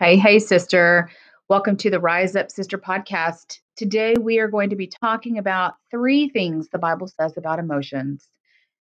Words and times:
Hey, 0.00 0.16
hey, 0.16 0.38
sister. 0.38 1.10
Welcome 1.50 1.76
to 1.76 1.90
the 1.90 2.00
Rise 2.00 2.34
Up 2.34 2.50
Sister 2.50 2.78
podcast. 2.78 3.58
Today 3.76 4.14
we 4.18 4.38
are 4.38 4.48
going 4.48 4.70
to 4.70 4.76
be 4.76 4.86
talking 4.86 5.36
about 5.36 5.74
three 5.90 6.30
things 6.30 6.70
the 6.70 6.78
Bible 6.78 7.06
says 7.06 7.36
about 7.36 7.58
emotions. 7.58 8.26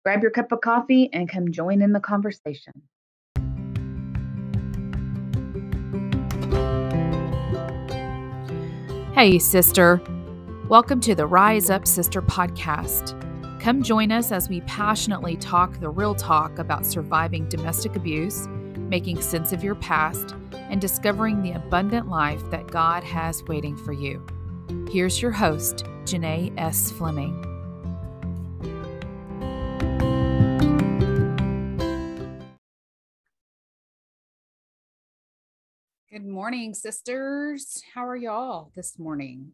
Grab 0.03 0.23
your 0.23 0.31
cup 0.31 0.51
of 0.51 0.61
coffee 0.61 1.11
and 1.13 1.29
come 1.29 1.51
join 1.51 1.83
in 1.83 1.91
the 1.91 1.99
conversation. 1.99 2.73
Hey, 9.13 9.37
sister. 9.37 10.01
Welcome 10.67 10.99
to 11.01 11.13
the 11.13 11.27
Rise 11.27 11.69
Up 11.69 11.85
Sister 11.85 12.23
podcast. 12.23 13.13
Come 13.61 13.83
join 13.83 14.11
us 14.11 14.31
as 14.31 14.49
we 14.49 14.61
passionately 14.61 15.35
talk 15.35 15.79
the 15.79 15.91
real 15.91 16.15
talk 16.15 16.57
about 16.57 16.87
surviving 16.87 17.47
domestic 17.49 17.95
abuse, 17.95 18.47
making 18.89 19.21
sense 19.21 19.53
of 19.53 19.63
your 19.63 19.75
past, 19.75 20.35
and 20.53 20.79
discovering 20.79 21.41
the 21.41 21.51
abundant 21.51 22.09
life 22.09 22.41
that 22.51 22.67
God 22.67 23.03
has 23.03 23.43
waiting 23.43 23.77
for 23.77 23.93
you. 23.93 24.25
Here's 24.91 25.21
your 25.21 25.31
host, 25.31 25.85
Janae 26.05 26.53
S. 26.57 26.91
Fleming. 26.91 27.41
Good 36.11 36.25
morning, 36.25 36.75
sisters. 36.75 37.81
How 37.93 38.05
are 38.07 38.15
y'all 38.15 38.71
this 38.75 38.99
morning? 38.99 39.53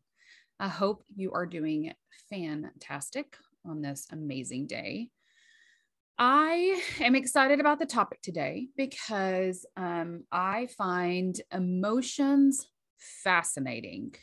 I 0.59 0.67
hope 0.67 1.03
you 1.15 1.31
are 1.31 1.45
doing 1.45 1.93
fantastic 2.29 3.37
on 3.65 3.81
this 3.81 4.07
amazing 4.11 4.67
day. 4.67 5.07
I 6.21 6.81
am 6.99 7.15
excited 7.15 7.61
about 7.61 7.79
the 7.79 7.85
topic 7.85 8.21
today 8.21 8.67
because 8.75 9.65
um, 9.77 10.25
I 10.29 10.67
find 10.77 11.39
emotions 11.49 12.67
fascinating. 13.23 14.15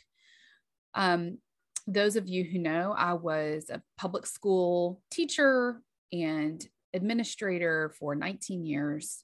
Um, 0.93 1.39
those 1.87 2.15
of 2.15 2.27
you 2.27 2.43
who 2.43 2.59
know, 2.59 2.93
I 2.95 3.13
was 3.13 3.71
a 3.71 3.81
public 3.97 4.27
school 4.27 5.01
teacher 5.09 5.81
and 6.13 6.63
administrator 6.93 7.91
for 7.97 8.13
19 8.13 8.63
years. 8.63 9.23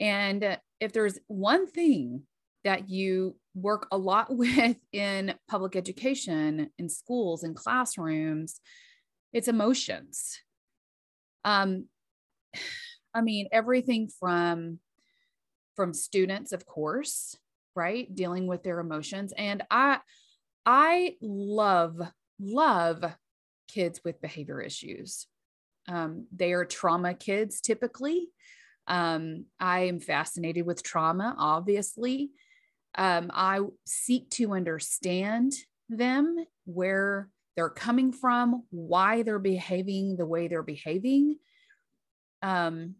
And 0.00 0.58
if 0.80 0.92
there's 0.92 1.20
one 1.28 1.68
thing 1.68 2.24
that 2.64 2.90
you 2.90 3.36
work 3.54 3.86
a 3.92 3.96
lot 3.96 4.26
with 4.36 4.76
in 4.92 5.34
public 5.48 5.76
education, 5.76 6.70
in 6.80 6.88
schools, 6.88 7.44
in 7.44 7.54
classrooms, 7.54 8.60
it's 9.32 9.46
emotions. 9.46 10.40
Um, 11.44 11.86
I 13.14 13.20
mean, 13.20 13.48
everything 13.52 14.08
from 14.20 14.78
from 15.76 15.94
students, 15.94 16.52
of 16.52 16.66
course, 16.66 17.36
right? 17.74 18.14
Dealing 18.14 18.46
with 18.46 18.62
their 18.62 18.80
emotions. 18.80 19.32
And 19.36 19.62
I 19.70 19.98
I 20.64 21.16
love, 21.20 22.00
love 22.40 23.04
kids 23.68 24.00
with 24.04 24.20
behavior 24.20 24.60
issues. 24.60 25.26
Um, 25.88 26.26
they 26.34 26.52
are 26.52 26.64
trauma 26.64 27.14
kids 27.14 27.60
typically. 27.60 28.28
Um, 28.86 29.46
I 29.58 29.80
am 29.86 29.98
fascinated 29.98 30.66
with 30.66 30.82
trauma, 30.82 31.34
obviously. 31.38 32.30
Um, 32.96 33.30
I 33.32 33.60
seek 33.86 34.30
to 34.30 34.52
understand 34.52 35.52
them, 35.88 36.44
where 36.64 37.28
they're 37.56 37.70
coming 37.70 38.12
from, 38.12 38.64
why 38.70 39.22
they're 39.22 39.38
behaving 39.38 40.16
the 40.16 40.26
way 40.26 40.48
they're 40.48 40.62
behaving 40.62 41.38
um, 42.42 42.96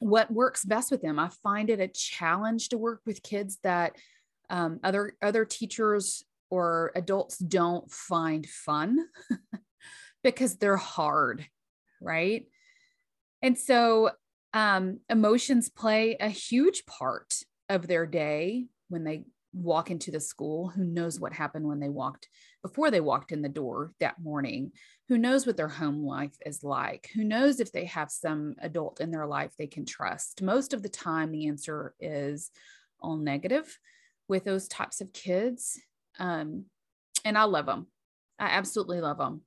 what 0.00 0.30
works 0.30 0.64
best 0.64 0.90
with 0.90 1.02
them. 1.02 1.18
I 1.18 1.28
find 1.42 1.70
it 1.70 1.80
a 1.80 1.88
challenge 1.88 2.68
to 2.68 2.78
work 2.78 3.00
with 3.04 3.22
kids 3.22 3.58
that 3.62 3.96
um, 4.50 4.80
other 4.82 5.14
other 5.20 5.44
teachers 5.44 6.24
or 6.50 6.92
adults 6.94 7.38
don't 7.38 7.90
find 7.90 8.46
fun 8.46 8.98
because 10.22 10.56
they're 10.56 10.76
hard, 10.76 11.46
right? 12.00 12.46
And 13.42 13.58
so 13.58 14.10
um, 14.54 15.00
emotions 15.10 15.68
play 15.68 16.16
a 16.18 16.28
huge 16.28 16.86
part 16.86 17.34
of 17.68 17.86
their 17.86 18.06
day 18.06 18.66
when 18.88 19.04
they 19.04 19.24
walk 19.52 19.90
into 19.90 20.10
the 20.10 20.20
school. 20.20 20.68
Who 20.68 20.84
knows 20.84 21.20
what 21.20 21.32
happened 21.32 21.66
when 21.66 21.80
they 21.80 21.88
walked 21.88 22.28
before 22.62 22.90
they 22.90 23.00
walked 23.00 23.32
in 23.32 23.42
the 23.42 23.48
door 23.48 23.92
that 24.00 24.20
morning? 24.20 24.72
Who 25.08 25.16
knows 25.16 25.46
what 25.46 25.56
their 25.56 25.68
home 25.68 26.04
life 26.04 26.36
is 26.44 26.62
like? 26.62 27.10
Who 27.14 27.24
knows 27.24 27.60
if 27.60 27.72
they 27.72 27.86
have 27.86 28.10
some 28.10 28.56
adult 28.60 29.00
in 29.00 29.10
their 29.10 29.26
life 29.26 29.52
they 29.56 29.66
can 29.66 29.86
trust? 29.86 30.42
Most 30.42 30.74
of 30.74 30.82
the 30.82 30.88
time, 30.90 31.32
the 31.32 31.48
answer 31.48 31.94
is 31.98 32.50
all 33.00 33.16
negative 33.16 33.78
with 34.28 34.44
those 34.44 34.68
types 34.68 35.00
of 35.00 35.12
kids. 35.12 35.80
Um, 36.18 36.66
and 37.24 37.38
I 37.38 37.44
love 37.44 37.66
them. 37.66 37.86
I 38.38 38.48
absolutely 38.48 39.00
love 39.00 39.18
them. 39.18 39.40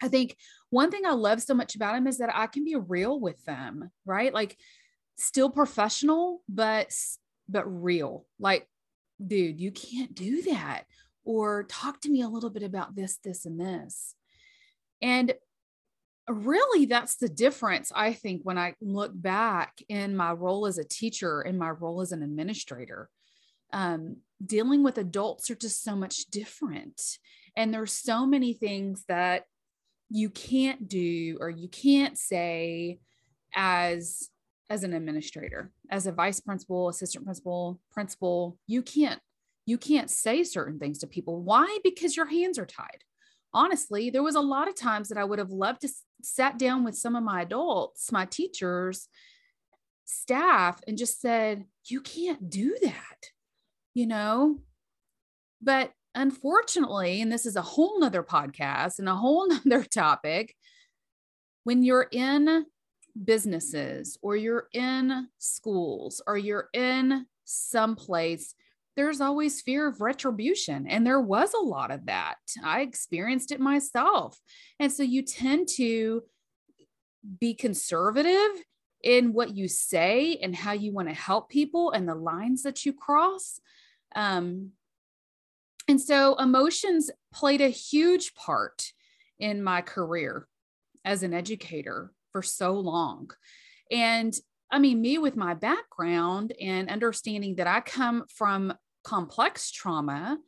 I 0.00 0.08
think 0.08 0.36
one 0.70 0.90
thing 0.90 1.04
I 1.04 1.12
love 1.12 1.42
so 1.42 1.52
much 1.54 1.74
about 1.74 1.94
them 1.94 2.06
is 2.06 2.18
that 2.18 2.34
I 2.34 2.46
can 2.46 2.64
be 2.64 2.76
real 2.76 3.18
with 3.18 3.44
them, 3.44 3.90
right? 4.06 4.32
Like 4.32 4.56
still 5.16 5.50
professional, 5.50 6.42
but 6.48 6.94
but 7.48 7.64
real. 7.66 8.24
Like 8.38 8.68
dude, 9.24 9.60
you 9.60 9.72
can't 9.72 10.14
do 10.14 10.42
that. 10.42 10.84
Or 11.24 11.64
talk 11.64 12.00
to 12.02 12.10
me 12.10 12.22
a 12.22 12.28
little 12.28 12.50
bit 12.50 12.62
about 12.62 12.96
this, 12.96 13.18
this, 13.22 13.44
and 13.44 13.60
this. 13.60 14.14
And 15.02 15.34
really, 16.28 16.86
that's 16.86 17.16
the 17.16 17.28
difference, 17.28 17.92
I 17.94 18.12
think, 18.12 18.42
when 18.42 18.58
I 18.58 18.74
look 18.80 19.12
back 19.14 19.80
in 19.88 20.16
my 20.16 20.32
role 20.32 20.66
as 20.66 20.78
a 20.78 20.84
teacher 20.84 21.40
and 21.40 21.58
my 21.58 21.70
role 21.70 22.00
as 22.00 22.12
an 22.12 22.22
administrator. 22.22 23.08
Um, 23.72 24.16
dealing 24.44 24.82
with 24.82 24.98
adults 24.98 25.50
are 25.50 25.54
just 25.56 25.82
so 25.82 25.94
much 25.94 26.26
different. 26.26 27.00
And 27.56 27.72
there's 27.72 27.92
so 27.92 28.26
many 28.26 28.52
things 28.52 29.04
that 29.08 29.44
you 30.08 30.28
can't 30.28 30.88
do 30.88 31.38
or 31.40 31.50
you 31.50 31.68
can't 31.68 32.18
say 32.18 32.98
as 33.54 34.28
as 34.68 34.84
an 34.84 34.92
administrator, 34.92 35.72
as 35.90 36.06
a 36.06 36.12
vice 36.12 36.38
principal, 36.38 36.88
assistant 36.88 37.24
principal, 37.24 37.80
principal, 37.90 38.56
you 38.66 38.82
can't 38.82 39.20
you 39.66 39.78
can't 39.78 40.10
say 40.10 40.42
certain 40.42 40.78
things 40.78 40.98
to 40.98 41.06
people. 41.06 41.42
Why? 41.42 41.78
Because 41.84 42.16
your 42.16 42.26
hands 42.26 42.58
are 42.58 42.66
tied. 42.66 43.04
Honestly, 43.52 44.10
there 44.10 44.22
was 44.22 44.36
a 44.36 44.40
lot 44.40 44.68
of 44.68 44.76
times 44.76 45.08
that 45.08 45.18
I 45.18 45.24
would 45.24 45.38
have 45.38 45.50
loved 45.50 45.80
to 45.82 45.88
sat 46.22 46.58
down 46.58 46.84
with 46.84 46.96
some 46.96 47.16
of 47.16 47.24
my 47.24 47.42
adults, 47.42 48.12
my 48.12 48.24
teachers, 48.24 49.08
staff 50.04 50.80
and 50.86 50.98
just 50.98 51.20
said, 51.20 51.64
"You 51.86 52.00
can't 52.00 52.50
do 52.50 52.76
that." 52.82 53.30
You 53.94 54.06
know? 54.06 54.60
But 55.60 55.92
unfortunately, 56.14 57.20
and 57.20 57.30
this 57.30 57.46
is 57.46 57.56
a 57.56 57.62
whole 57.62 58.00
nother 58.00 58.22
podcast 58.22 58.98
and 58.98 59.08
a 59.08 59.14
whole 59.16 59.48
nother 59.64 59.84
topic, 59.84 60.54
when 61.64 61.82
you're 61.82 62.08
in 62.10 62.66
businesses 63.24 64.16
or 64.22 64.36
you're 64.36 64.68
in 64.72 65.28
schools 65.38 66.22
or 66.26 66.38
you're 66.38 66.68
in 66.72 67.26
some 67.44 67.96
place 67.96 68.54
there's 69.00 69.22
always 69.22 69.62
fear 69.62 69.88
of 69.88 70.02
retribution 70.02 70.86
and 70.86 71.06
there 71.06 71.22
was 71.22 71.54
a 71.54 71.64
lot 71.64 71.90
of 71.90 72.04
that. 72.04 72.36
I 72.62 72.82
experienced 72.82 73.50
it 73.50 73.58
myself. 73.58 74.38
And 74.78 74.92
so 74.92 75.02
you 75.02 75.22
tend 75.22 75.68
to 75.76 76.22
be 77.40 77.54
conservative 77.54 78.62
in 79.02 79.32
what 79.32 79.56
you 79.56 79.68
say 79.68 80.38
and 80.42 80.54
how 80.54 80.72
you 80.72 80.92
want 80.92 81.08
to 81.08 81.14
help 81.14 81.48
people 81.48 81.92
and 81.92 82.06
the 82.06 82.14
lines 82.14 82.62
that 82.64 82.84
you 82.84 82.92
cross. 82.92 83.58
Um, 84.14 84.72
and 85.88 85.98
so 85.98 86.34
emotions 86.34 87.10
played 87.32 87.62
a 87.62 87.68
huge 87.68 88.34
part 88.34 88.92
in 89.38 89.62
my 89.62 89.80
career 89.80 90.46
as 91.06 91.22
an 91.22 91.32
educator 91.32 92.12
for 92.32 92.42
so 92.42 92.72
long. 92.72 93.30
And 93.90 94.34
I 94.70 94.78
mean, 94.78 95.00
me 95.00 95.16
with 95.16 95.36
my 95.36 95.54
background 95.54 96.52
and 96.60 96.90
understanding 96.90 97.56
that 97.56 97.66
I 97.66 97.80
come 97.80 98.26
from 98.28 98.74
complex 99.02 99.70
trauma 99.70 100.38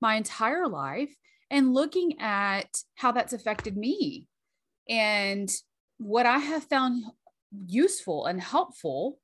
my 0.00 0.14
entire 0.14 0.68
life 0.68 1.14
and 1.50 1.74
looking 1.74 2.20
at 2.20 2.68
how 2.94 3.12
that's 3.12 3.32
affected 3.32 3.76
me 3.76 4.26
and 4.88 5.50
what 5.98 6.26
I 6.26 6.38
have 6.38 6.64
found 6.64 7.04
useful 7.66 8.26
and 8.26 8.40
helpful 8.40 9.18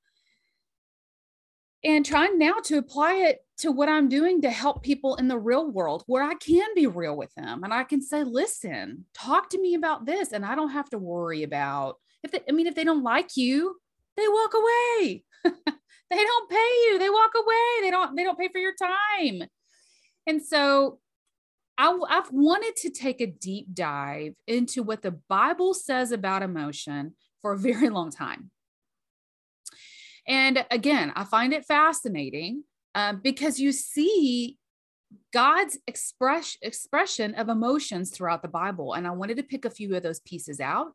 and 1.85 2.05
trying 2.05 2.39
now 2.39 2.55
to 2.65 2.79
apply 2.79 3.15
it 3.15 3.39
to 3.59 3.71
what 3.71 3.89
I'm 3.89 4.09
doing 4.09 4.43
to 4.43 4.51
help 4.51 4.83
people 4.83 5.15
in 5.17 5.29
the 5.29 5.39
real 5.39 5.71
world 5.71 6.03
where 6.07 6.23
I 6.23 6.35
can 6.35 6.69
be 6.75 6.87
real 6.87 7.17
with 7.17 7.33
them 7.35 7.63
and 7.63 7.73
I 7.73 7.85
can 7.85 8.03
say, 8.03 8.25
listen, 8.25 9.05
talk 9.15 9.51
to 9.51 9.61
me 9.61 9.75
about 9.75 10.05
this. 10.05 10.33
And 10.33 10.45
I 10.45 10.57
don't 10.57 10.71
have 10.71 10.91
to 10.91 10.99
worry 10.99 11.43
about 11.43 11.97
if 12.23 12.33
they, 12.33 12.41
I 12.49 12.53
mean, 12.53 12.67
if 12.67 12.75
they 12.75 12.85
don't 12.85 13.05
like 13.05 13.37
you, 13.37 13.77
they 14.17 14.27
walk 14.27 14.55
away. 14.55 15.25
they 16.11 16.25
don't 16.25 16.51
pay 16.51 16.57
you. 16.57 16.99
They 16.99 17.11
walk 17.11 17.33
away. 17.37 17.83
They 17.83 17.91
don't, 17.91 18.17
they 18.17 18.25
don't 18.25 18.39
pay 18.39 18.49
for 18.49 18.59
your 18.59 18.75
time. 18.75 19.49
And 20.27 20.43
so 20.43 20.99
I, 21.79 21.99
I've 22.09 22.31
wanted 22.33 22.77
to 22.77 22.91
take 22.91 23.21
a 23.21 23.27
deep 23.27 23.75
dive 23.75 24.35
into 24.47 24.83
what 24.83 25.03
the 25.03 25.19
Bible 25.29 25.75
says 25.75 26.13
about 26.13 26.43
emotion 26.43 27.15
for 27.43 27.53
a 27.53 27.59
very 27.59 27.89
long 27.89 28.11
time. 28.11 28.51
And 30.27 30.65
again, 30.71 31.13
I 31.15 31.25
find 31.25 31.53
it 31.53 31.65
fascinating 31.65 32.65
um, 32.95 33.21
because 33.23 33.61
you 33.61 33.73
see 33.73 34.59
God's 35.33 35.79
express 35.87 36.57
expression 36.63 37.35
of 37.35 37.49
emotions 37.49 38.11
throughout 38.11 38.43
the 38.43 38.49
Bible. 38.49 38.95
And 38.95 39.07
I 39.07 39.11
wanted 39.11 39.37
to 39.37 39.43
pick 39.43 39.65
a 39.65 39.71
few 39.71 39.95
of 39.95 40.03
those 40.03 40.21
pieces 40.21 40.61
out. 40.61 40.93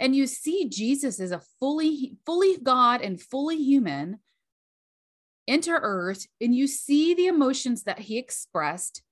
And 0.00 0.14
you 0.14 0.26
see 0.26 0.68
Jesus 0.68 1.18
as 1.18 1.30
a 1.32 1.42
fully, 1.58 2.16
fully 2.26 2.58
God 2.58 3.00
and 3.00 3.20
fully 3.20 3.56
human 3.56 4.18
enter 5.48 5.78
earth, 5.82 6.26
and 6.40 6.54
you 6.54 6.66
see 6.66 7.14
the 7.14 7.26
emotions 7.26 7.84
that 7.84 8.00
he 8.00 8.18
expressed 8.18 9.02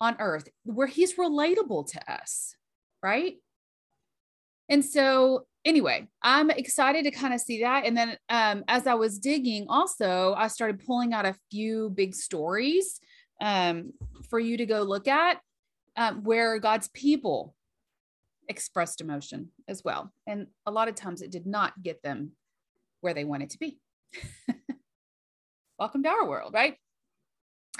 on 0.00 0.16
earth, 0.18 0.48
where 0.64 0.86
he's 0.86 1.14
relatable 1.14 1.90
to 1.92 2.12
us, 2.12 2.56
right? 3.02 3.36
And 4.68 4.84
so, 4.84 5.46
anyway, 5.64 6.08
I'm 6.22 6.50
excited 6.50 7.04
to 7.04 7.10
kind 7.10 7.34
of 7.34 7.40
see 7.40 7.62
that. 7.62 7.84
And 7.84 7.96
then, 7.96 8.16
um, 8.28 8.64
as 8.68 8.86
I 8.86 8.94
was 8.94 9.18
digging, 9.18 9.66
also, 9.68 10.34
I 10.36 10.48
started 10.48 10.84
pulling 10.84 11.12
out 11.12 11.26
a 11.26 11.36
few 11.50 11.90
big 11.90 12.14
stories 12.14 13.00
um, 13.40 13.92
for 14.30 14.38
you 14.38 14.56
to 14.56 14.66
go 14.66 14.82
look 14.82 15.08
at 15.08 15.40
um, 15.96 16.22
where 16.22 16.58
God's 16.58 16.88
people 16.88 17.54
expressed 18.48 19.00
emotion 19.00 19.50
as 19.68 19.82
well. 19.84 20.12
And 20.26 20.46
a 20.66 20.70
lot 20.70 20.88
of 20.88 20.94
times 20.94 21.22
it 21.22 21.30
did 21.30 21.46
not 21.46 21.82
get 21.82 22.02
them 22.02 22.32
where 23.00 23.14
they 23.14 23.24
wanted 23.24 23.50
to 23.50 23.58
be. 23.58 23.78
Welcome 25.82 26.04
to 26.04 26.10
our 26.10 26.28
world, 26.28 26.54
right? 26.54 26.76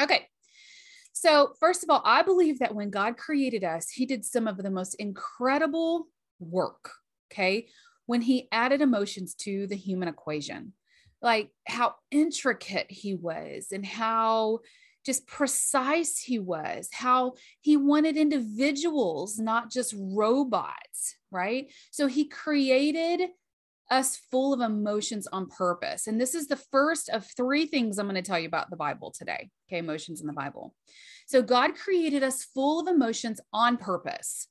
Okay. 0.00 0.26
So, 1.12 1.52
first 1.60 1.84
of 1.84 1.90
all, 1.90 2.02
I 2.04 2.22
believe 2.22 2.58
that 2.58 2.74
when 2.74 2.90
God 2.90 3.16
created 3.16 3.62
us, 3.62 3.90
He 3.90 4.06
did 4.06 4.24
some 4.24 4.48
of 4.48 4.56
the 4.56 4.72
most 4.72 4.96
incredible 4.96 6.08
work. 6.40 6.90
Okay. 7.30 7.68
When 8.06 8.20
He 8.20 8.48
added 8.50 8.80
emotions 8.80 9.36
to 9.42 9.68
the 9.68 9.76
human 9.76 10.08
equation, 10.08 10.72
like 11.22 11.50
how 11.64 11.94
intricate 12.10 12.90
He 12.90 13.14
was 13.14 13.68
and 13.70 13.86
how 13.86 14.62
just 15.06 15.26
precise 15.28 16.18
he 16.18 16.38
was, 16.38 16.88
how 16.92 17.34
he 17.60 17.76
wanted 17.76 18.16
individuals, 18.16 19.38
not 19.38 19.70
just 19.70 19.94
robots, 19.96 21.16
right? 21.30 21.70
So 21.90 22.06
he 22.06 22.24
created 22.24 23.30
us 23.90 24.16
full 24.30 24.54
of 24.54 24.60
emotions 24.60 25.26
on 25.26 25.48
purpose. 25.48 26.06
And 26.06 26.20
this 26.20 26.34
is 26.34 26.46
the 26.46 26.56
first 26.56 27.08
of 27.10 27.26
three 27.36 27.66
things 27.66 27.98
I'm 27.98 28.06
going 28.06 28.14
to 28.14 28.22
tell 28.22 28.38
you 28.38 28.48
about 28.48 28.70
the 28.70 28.76
Bible 28.76 29.10
today. 29.10 29.50
Okay, 29.68 29.78
emotions 29.78 30.20
in 30.20 30.26
the 30.26 30.32
Bible. 30.32 30.74
So 31.26 31.42
God 31.42 31.74
created 31.74 32.22
us 32.22 32.44
full 32.44 32.80
of 32.80 32.88
emotions 32.88 33.40
on 33.52 33.76
purpose. 33.76 34.48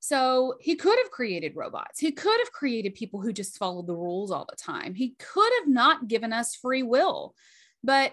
So 0.00 0.54
he 0.60 0.76
could 0.76 0.98
have 0.98 1.10
created 1.10 1.56
robots. 1.56 1.98
He 1.98 2.12
could 2.12 2.38
have 2.38 2.52
created 2.52 2.94
people 2.94 3.20
who 3.20 3.32
just 3.32 3.56
followed 3.56 3.86
the 3.86 3.96
rules 3.96 4.30
all 4.30 4.46
the 4.48 4.56
time. 4.56 4.94
He 4.94 5.14
could 5.18 5.50
have 5.60 5.68
not 5.68 6.08
given 6.08 6.32
us 6.32 6.54
free 6.54 6.82
will. 6.82 7.34
But 7.82 8.12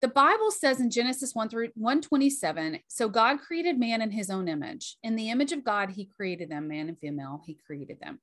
the 0.00 0.08
Bible 0.08 0.50
says 0.50 0.80
in 0.80 0.90
Genesis 0.90 1.34
1 1.34 1.48
through 1.48 1.68
127, 1.74 2.80
so 2.88 3.08
God 3.08 3.38
created 3.38 3.78
man 3.78 4.00
in 4.00 4.10
his 4.10 4.30
own 4.30 4.48
image. 4.48 4.96
In 5.02 5.14
the 5.14 5.30
image 5.30 5.52
of 5.52 5.62
God, 5.62 5.90
he 5.90 6.06
created 6.06 6.50
them, 6.50 6.68
man 6.68 6.88
and 6.88 6.98
female, 6.98 7.42
he 7.44 7.58
created 7.66 7.98
them. 8.00 8.18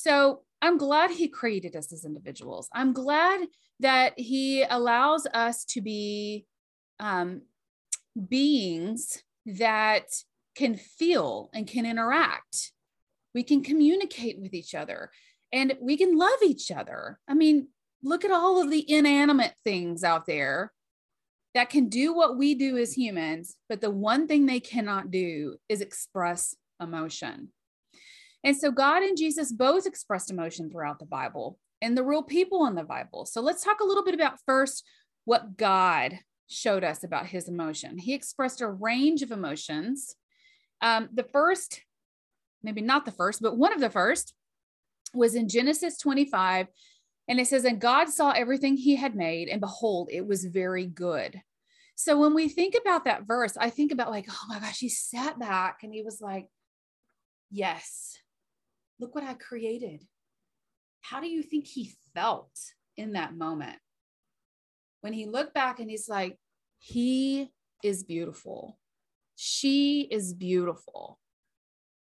So 0.00 0.42
I'm 0.62 0.78
glad 0.78 1.10
he 1.10 1.26
created 1.26 1.74
us 1.74 1.92
as 1.92 2.04
individuals. 2.04 2.68
I'm 2.72 2.92
glad 2.92 3.48
that 3.80 4.16
he 4.16 4.62
allows 4.62 5.26
us 5.34 5.64
to 5.66 5.80
be 5.80 6.46
um, 7.00 7.42
beings 8.28 9.24
that 9.44 10.04
can 10.54 10.76
feel 10.76 11.50
and 11.52 11.66
can 11.66 11.84
interact. 11.84 12.70
We 13.34 13.42
can 13.42 13.64
communicate 13.64 14.38
with 14.38 14.54
each 14.54 14.72
other 14.72 15.10
and 15.52 15.76
we 15.80 15.96
can 15.96 16.16
love 16.16 16.42
each 16.44 16.70
other. 16.70 17.18
I 17.26 17.34
mean, 17.34 17.66
look 18.00 18.24
at 18.24 18.30
all 18.30 18.62
of 18.62 18.70
the 18.70 18.88
inanimate 18.88 19.54
things 19.64 20.04
out 20.04 20.26
there 20.26 20.72
that 21.54 21.70
can 21.70 21.88
do 21.88 22.14
what 22.14 22.38
we 22.38 22.54
do 22.54 22.76
as 22.76 22.92
humans, 22.92 23.56
but 23.68 23.80
the 23.80 23.90
one 23.90 24.28
thing 24.28 24.46
they 24.46 24.60
cannot 24.60 25.10
do 25.10 25.56
is 25.68 25.80
express 25.80 26.54
emotion. 26.80 27.48
And 28.44 28.56
so 28.56 28.70
God 28.70 29.02
and 29.02 29.16
Jesus 29.16 29.52
both 29.52 29.86
expressed 29.86 30.30
emotion 30.30 30.70
throughout 30.70 30.98
the 30.98 31.06
Bible 31.06 31.58
and 31.82 31.96
the 31.96 32.04
real 32.04 32.22
people 32.22 32.66
in 32.66 32.74
the 32.74 32.84
Bible. 32.84 33.26
So 33.26 33.40
let's 33.40 33.64
talk 33.64 33.80
a 33.80 33.84
little 33.84 34.04
bit 34.04 34.14
about 34.14 34.40
first 34.46 34.84
what 35.24 35.56
God 35.56 36.18
showed 36.48 36.84
us 36.84 37.04
about 37.04 37.26
his 37.26 37.48
emotion. 37.48 37.98
He 37.98 38.14
expressed 38.14 38.60
a 38.60 38.68
range 38.68 39.22
of 39.22 39.30
emotions. 39.30 40.16
Um, 40.80 41.08
the 41.12 41.24
first, 41.24 41.82
maybe 42.62 42.80
not 42.80 43.04
the 43.04 43.12
first, 43.12 43.42
but 43.42 43.56
one 43.56 43.72
of 43.72 43.80
the 43.80 43.90
first 43.90 44.34
was 45.12 45.34
in 45.34 45.48
Genesis 45.48 45.98
25 45.98 46.68
and 47.28 47.38
it 47.38 47.46
says, 47.46 47.64
And 47.64 47.80
God 47.80 48.08
saw 48.08 48.30
everything 48.30 48.76
he 48.76 48.96
had 48.96 49.14
made, 49.14 49.48
and 49.48 49.60
behold, 49.60 50.08
it 50.10 50.26
was 50.26 50.46
very 50.46 50.86
good. 50.86 51.40
So 51.94 52.18
when 52.18 52.32
we 52.32 52.48
think 52.48 52.74
about 52.80 53.04
that 53.04 53.26
verse, 53.26 53.56
I 53.56 53.70
think 53.70 53.92
about 53.92 54.10
like, 54.10 54.26
oh 54.30 54.46
my 54.48 54.58
gosh, 54.60 54.78
he 54.78 54.88
sat 54.88 55.38
back 55.38 55.80
and 55.82 55.92
he 55.92 56.02
was 56.02 56.20
like, 56.20 56.46
Yes, 57.50 58.16
look 59.00 59.14
what 59.14 59.24
I 59.24 59.34
created. 59.34 60.04
How 61.00 61.20
do 61.20 61.28
you 61.28 61.42
think 61.42 61.66
he 61.66 61.92
felt 62.14 62.50
in 62.96 63.12
that 63.12 63.36
moment? 63.36 63.78
When 65.00 65.12
he 65.12 65.26
looked 65.26 65.54
back 65.54 65.78
and 65.78 65.88
he's 65.88 66.08
like, 66.08 66.36
He 66.78 67.50
is 67.82 68.02
beautiful. 68.02 68.78
She 69.36 70.08
is 70.10 70.34
beautiful 70.34 71.18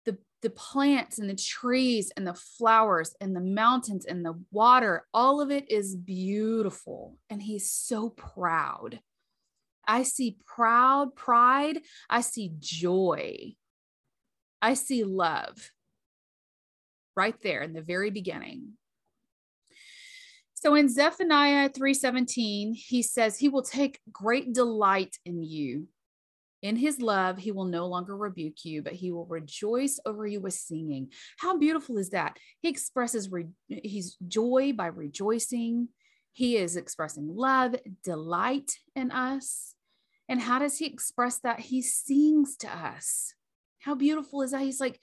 the 0.05 0.19
the 0.43 0.51
plants 0.51 1.19
and 1.19 1.29
the 1.29 1.35
trees 1.35 2.13
and 2.17 2.27
the 2.27 2.35
flowers 2.35 3.15
and 3.21 3.35
the 3.35 3.41
mountains 3.41 4.05
and 4.05 4.25
the 4.25 4.41
water, 4.51 5.07
all 5.13 5.41
of 5.41 5.51
it 5.51 5.71
is 5.71 5.97
beautiful. 5.97 7.19
And 7.31 7.43
he's 7.43 7.71
so 7.71 8.11
proud. 8.11 9.01
I 9.87 10.03
see 10.03 10.39
proud 10.47 11.15
pride. 11.15 11.81
I 12.09 12.21
see 12.21 12.53
joy. 12.59 13.55
I 14.63 14.75
see 14.75 15.05
love 15.05 15.73
right 17.17 17.37
there 17.43 17.63
in 17.63 17.73
the 17.73 17.83
very 17.83 18.11
beginning. 18.11 18.73
So 20.55 20.75
in 20.75 20.89
Zephaniah 20.89 21.69
3:17, 21.69 22.75
he 22.75 23.03
says 23.03 23.39
he 23.39 23.51
will 23.51 23.63
take 23.63 24.01
great 24.11 24.55
delight 24.55 25.19
in 25.25 25.43
you. 25.43 25.89
In 26.63 26.77
his 26.77 27.03
love, 27.03 27.37
he 27.37 27.53
will 27.53 27.67
no 27.67 27.87
longer 27.87 28.17
rebuke 28.17 28.65
you, 28.65 28.81
but 28.81 28.95
he 28.95 29.13
will 29.13 29.27
rejoice 29.27 30.01
over 30.07 30.27
you 30.27 30.41
with 30.41 30.55
singing. 30.55 31.13
How 31.39 31.59
beautiful 31.59 31.99
is 31.99 32.09
that? 32.11 32.39
He 32.63 32.71
expresses 32.71 33.31
re- 33.31 33.51
his 33.69 34.17
joy 34.27 34.73
by 34.73 34.87
rejoicing. 34.87 35.89
He 36.33 36.57
is 36.57 36.77
expressing 36.77 37.29
love, 37.29 37.77
delight 38.03 38.79
in 38.97 39.11
us. 39.11 39.75
And 40.31 40.41
how 40.41 40.59
does 40.59 40.79
he 40.79 40.87
express 40.87 41.39
that? 41.41 41.61
He 41.61 41.83
sings 41.83 42.57
to 42.57 42.75
us. 42.75 43.35
How 43.81 43.95
beautiful 43.95 44.41
is 44.41 44.53
that? 44.53 44.63
He's 44.63 44.81
like 44.81 44.99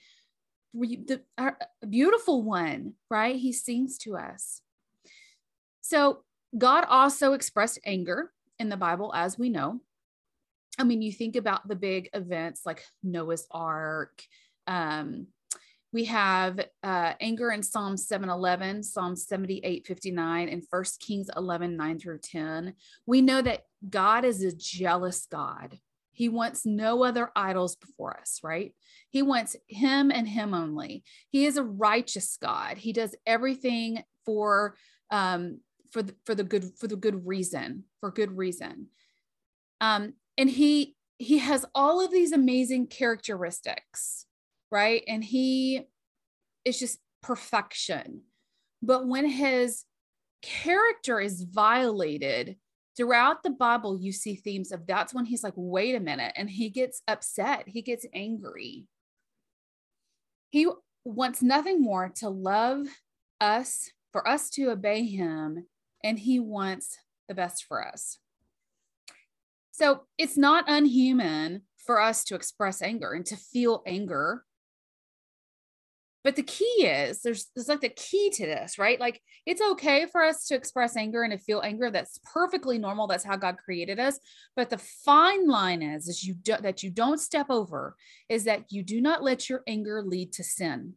the 0.74 1.22
our, 1.38 1.58
beautiful 1.88 2.42
one, 2.42 2.94
right? 3.10 3.36
He 3.36 3.52
sings 3.52 3.98
to 3.98 4.16
us. 4.16 4.62
So 5.80 6.24
God 6.56 6.84
also 6.88 7.32
expressed 7.32 7.78
anger 7.84 8.32
in 8.58 8.68
the 8.68 8.76
Bible, 8.76 9.12
as 9.14 9.38
we 9.38 9.48
know. 9.48 9.80
I 10.78 10.84
mean, 10.84 11.02
you 11.02 11.12
think 11.12 11.36
about 11.36 11.68
the 11.68 11.76
big 11.76 12.08
events 12.14 12.62
like 12.64 12.84
Noah's 13.02 13.46
Ark. 13.50 14.22
Um, 14.66 15.26
we 15.92 16.06
have 16.06 16.58
uh, 16.82 17.12
anger 17.20 17.50
in 17.50 17.62
Psalm 17.62 17.98
711, 17.98 18.82
Psalm 18.82 19.14
78, 19.14 19.86
59, 19.86 20.48
and 20.48 20.62
1 20.68 20.84
Kings 21.00 21.28
11, 21.36 21.76
9 21.76 21.98
through 21.98 22.18
10. 22.18 22.74
We 23.04 23.20
know 23.20 23.42
that 23.42 23.64
God 23.88 24.24
is 24.24 24.42
a 24.42 24.56
jealous 24.56 25.26
God. 25.30 25.78
He 26.12 26.28
wants 26.28 26.64
no 26.64 27.04
other 27.04 27.30
idols 27.34 27.76
before 27.76 28.18
us, 28.18 28.40
right? 28.42 28.74
He 29.10 29.22
wants 29.22 29.56
him 29.66 30.10
and 30.10 30.28
him 30.28 30.54
only. 30.54 31.04
He 31.30 31.46
is 31.46 31.56
a 31.56 31.64
righteous 31.64 32.38
God. 32.40 32.76
He 32.76 32.92
does 32.92 33.14
everything 33.26 34.02
for 34.24 34.76
um, 35.10 35.60
for 35.90 36.02
the, 36.02 36.14
for 36.24 36.34
the 36.34 36.44
good 36.44 36.70
for 36.78 36.86
the 36.86 36.96
good 36.96 37.26
reason, 37.26 37.84
for 38.00 38.10
good 38.10 38.36
reason. 38.36 38.88
Um, 39.80 40.14
and 40.38 40.48
he 40.48 40.96
he 41.18 41.38
has 41.38 41.64
all 41.74 42.04
of 42.04 42.10
these 42.10 42.32
amazing 42.32 42.86
characteristics 42.86 44.26
right 44.70 45.04
and 45.06 45.22
he 45.22 45.82
is 46.64 46.78
just 46.78 46.98
perfection 47.22 48.22
but 48.82 49.06
when 49.06 49.28
his 49.28 49.84
character 50.42 51.20
is 51.20 51.42
violated 51.42 52.56
throughout 52.96 53.42
the 53.42 53.50
bible 53.50 53.98
you 54.00 54.12
see 54.12 54.34
themes 54.34 54.72
of 54.72 54.86
that's 54.86 55.14
when 55.14 55.24
he's 55.24 55.42
like 55.42 55.54
wait 55.56 55.94
a 55.94 56.00
minute 56.00 56.32
and 56.36 56.50
he 56.50 56.68
gets 56.68 57.02
upset 57.08 57.64
he 57.66 57.82
gets 57.82 58.06
angry 58.14 58.86
he 60.50 60.68
wants 61.04 61.42
nothing 61.42 61.80
more 61.80 62.10
to 62.14 62.28
love 62.28 62.86
us 63.40 63.90
for 64.12 64.26
us 64.28 64.50
to 64.50 64.70
obey 64.70 65.04
him 65.04 65.66
and 66.04 66.18
he 66.18 66.38
wants 66.38 66.98
the 67.28 67.34
best 67.34 67.64
for 67.64 67.86
us 67.86 68.18
so 69.72 70.02
it's 70.18 70.36
not 70.36 70.64
unhuman 70.68 71.62
for 71.84 72.00
us 72.00 72.24
to 72.24 72.34
express 72.34 72.82
anger 72.82 73.12
and 73.12 73.26
to 73.26 73.36
feel 73.36 73.82
anger. 73.86 74.44
But 76.24 76.36
the 76.36 76.44
key 76.44 76.86
is 76.86 77.22
there's 77.22 77.46
there's 77.54 77.68
like 77.68 77.80
the 77.80 77.88
key 77.88 78.30
to 78.30 78.46
this, 78.46 78.78
right? 78.78 79.00
Like 79.00 79.20
it's 79.44 79.60
okay 79.72 80.06
for 80.06 80.22
us 80.22 80.46
to 80.46 80.54
express 80.54 80.96
anger 80.96 81.22
and 81.24 81.32
to 81.32 81.38
feel 81.38 81.62
anger. 81.64 81.90
That's 81.90 82.20
perfectly 82.32 82.78
normal. 82.78 83.08
That's 83.08 83.24
how 83.24 83.36
God 83.36 83.56
created 83.58 83.98
us. 83.98 84.20
But 84.54 84.70
the 84.70 84.78
fine 84.78 85.48
line 85.48 85.82
is, 85.82 86.06
is 86.06 86.24
you 86.24 86.34
do, 86.34 86.56
that 86.60 86.84
you 86.84 86.90
don't 86.90 87.18
step 87.18 87.46
over 87.50 87.96
is 88.28 88.44
that 88.44 88.70
you 88.70 88.84
do 88.84 89.00
not 89.00 89.24
let 89.24 89.48
your 89.48 89.62
anger 89.66 90.00
lead 90.02 90.32
to 90.34 90.44
sin. 90.44 90.94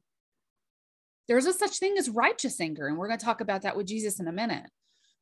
There's 1.28 1.48
a 1.48 1.54
such 1.54 1.80
thing 1.80 1.96
as 1.98 2.08
righteous 2.08 2.62
anger, 2.62 2.88
and 2.88 2.96
we're 2.96 3.08
going 3.08 3.20
to 3.20 3.26
talk 3.26 3.42
about 3.42 3.64
that 3.64 3.76
with 3.76 3.88
Jesus 3.88 4.20
in 4.20 4.28
a 4.28 4.32
minute. 4.32 4.70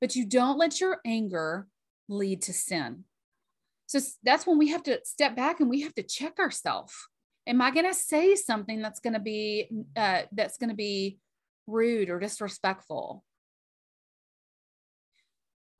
But 0.01 0.17
you 0.17 0.25
don't 0.25 0.57
let 0.57 0.81
your 0.81 0.99
anger 1.05 1.67
lead 2.09 2.41
to 2.43 2.53
sin. 2.53 3.05
So 3.85 3.99
that's 4.21 4.45
when 4.45 4.57
we 4.57 4.69
have 4.69 4.83
to 4.83 4.99
step 5.05 5.33
back 5.33 5.61
and 5.61 5.69
we 5.69 5.81
have 5.81 5.95
to 5.95 6.03
check 6.03 6.39
ourselves 6.39 6.93
am 7.47 7.61
i 7.61 7.71
going 7.71 7.87
to 7.87 7.93
say 7.93 8.35
something 8.35 8.81
that's 8.81 8.99
going 8.99 9.13
to 9.13 9.19
be 9.19 9.69
uh, 9.95 10.21
that's 10.31 10.57
going 10.57 10.69
to 10.69 10.75
be 10.75 11.17
rude 11.67 12.09
or 12.09 12.19
disrespectful? 12.19 13.23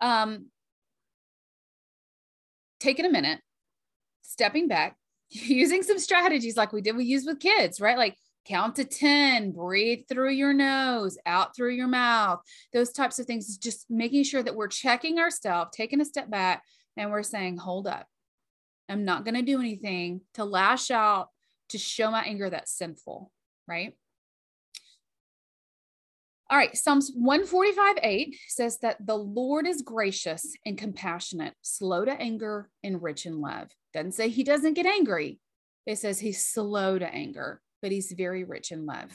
Um 0.01 0.47
taking 2.79 3.05
a 3.05 3.09
minute 3.09 3.39
stepping 4.21 4.67
back 4.67 4.97
using 5.29 5.83
some 5.83 5.97
strategies 5.99 6.57
like 6.57 6.73
we 6.73 6.81
did 6.81 6.97
we 6.97 7.05
use 7.05 7.25
with 7.25 7.39
kids 7.39 7.79
right? 7.79 7.97
Like 7.97 8.17
count 8.45 8.75
to 8.75 8.83
10 8.83 9.53
breathe 9.53 10.03
through 10.09 10.31
your 10.31 10.53
nose 10.53 11.17
out 11.25 11.55
through 11.55 11.73
your 11.73 11.87
mouth 11.87 12.41
those 12.73 12.91
types 12.91 13.17
of 13.17 13.25
things 13.25 13.57
just 13.57 13.85
making 13.89 14.21
sure 14.21 14.43
that 14.43 14.53
we're 14.53 14.67
checking 14.67 15.17
ourselves 15.17 15.71
taking 15.73 16.01
a 16.01 16.05
step 16.05 16.29
back 16.29 16.61
and 16.97 17.11
we're 17.11 17.23
saying 17.23 17.57
hold 17.57 17.87
up. 17.87 18.07
I'm 18.89 19.05
not 19.05 19.25
going 19.25 19.35
to 19.35 19.41
do 19.41 19.59
anything 19.59 20.21
to 20.35 20.43
lash 20.43 20.91
out 20.91 21.29
to 21.69 21.77
show 21.77 22.11
my 22.11 22.23
anger 22.23 22.49
that's 22.49 22.71
sinful, 22.71 23.31
right? 23.67 23.95
All 26.49 26.57
right, 26.57 26.75
Psalms 26.77 27.11
145 27.15 27.95
8 28.03 28.35
says 28.47 28.77
that 28.79 29.05
the 29.05 29.17
Lord 29.17 29.65
is 29.65 29.81
gracious 29.81 30.55
and 30.65 30.77
compassionate, 30.77 31.55
slow 31.61 32.05
to 32.05 32.11
anger, 32.11 32.69
and 32.83 33.01
rich 33.01 33.25
in 33.25 33.41
love. 33.41 33.69
Doesn't 33.93 34.11
say 34.11 34.29
he 34.29 34.43
doesn't 34.43 34.73
get 34.73 34.85
angry, 34.85 35.39
it 35.85 35.97
says 35.97 36.19
he's 36.19 36.45
slow 36.45 36.99
to 36.99 37.07
anger, 37.07 37.61
but 37.81 37.91
he's 37.91 38.11
very 38.11 38.43
rich 38.43 38.71
in 38.71 38.85
love. 38.85 39.11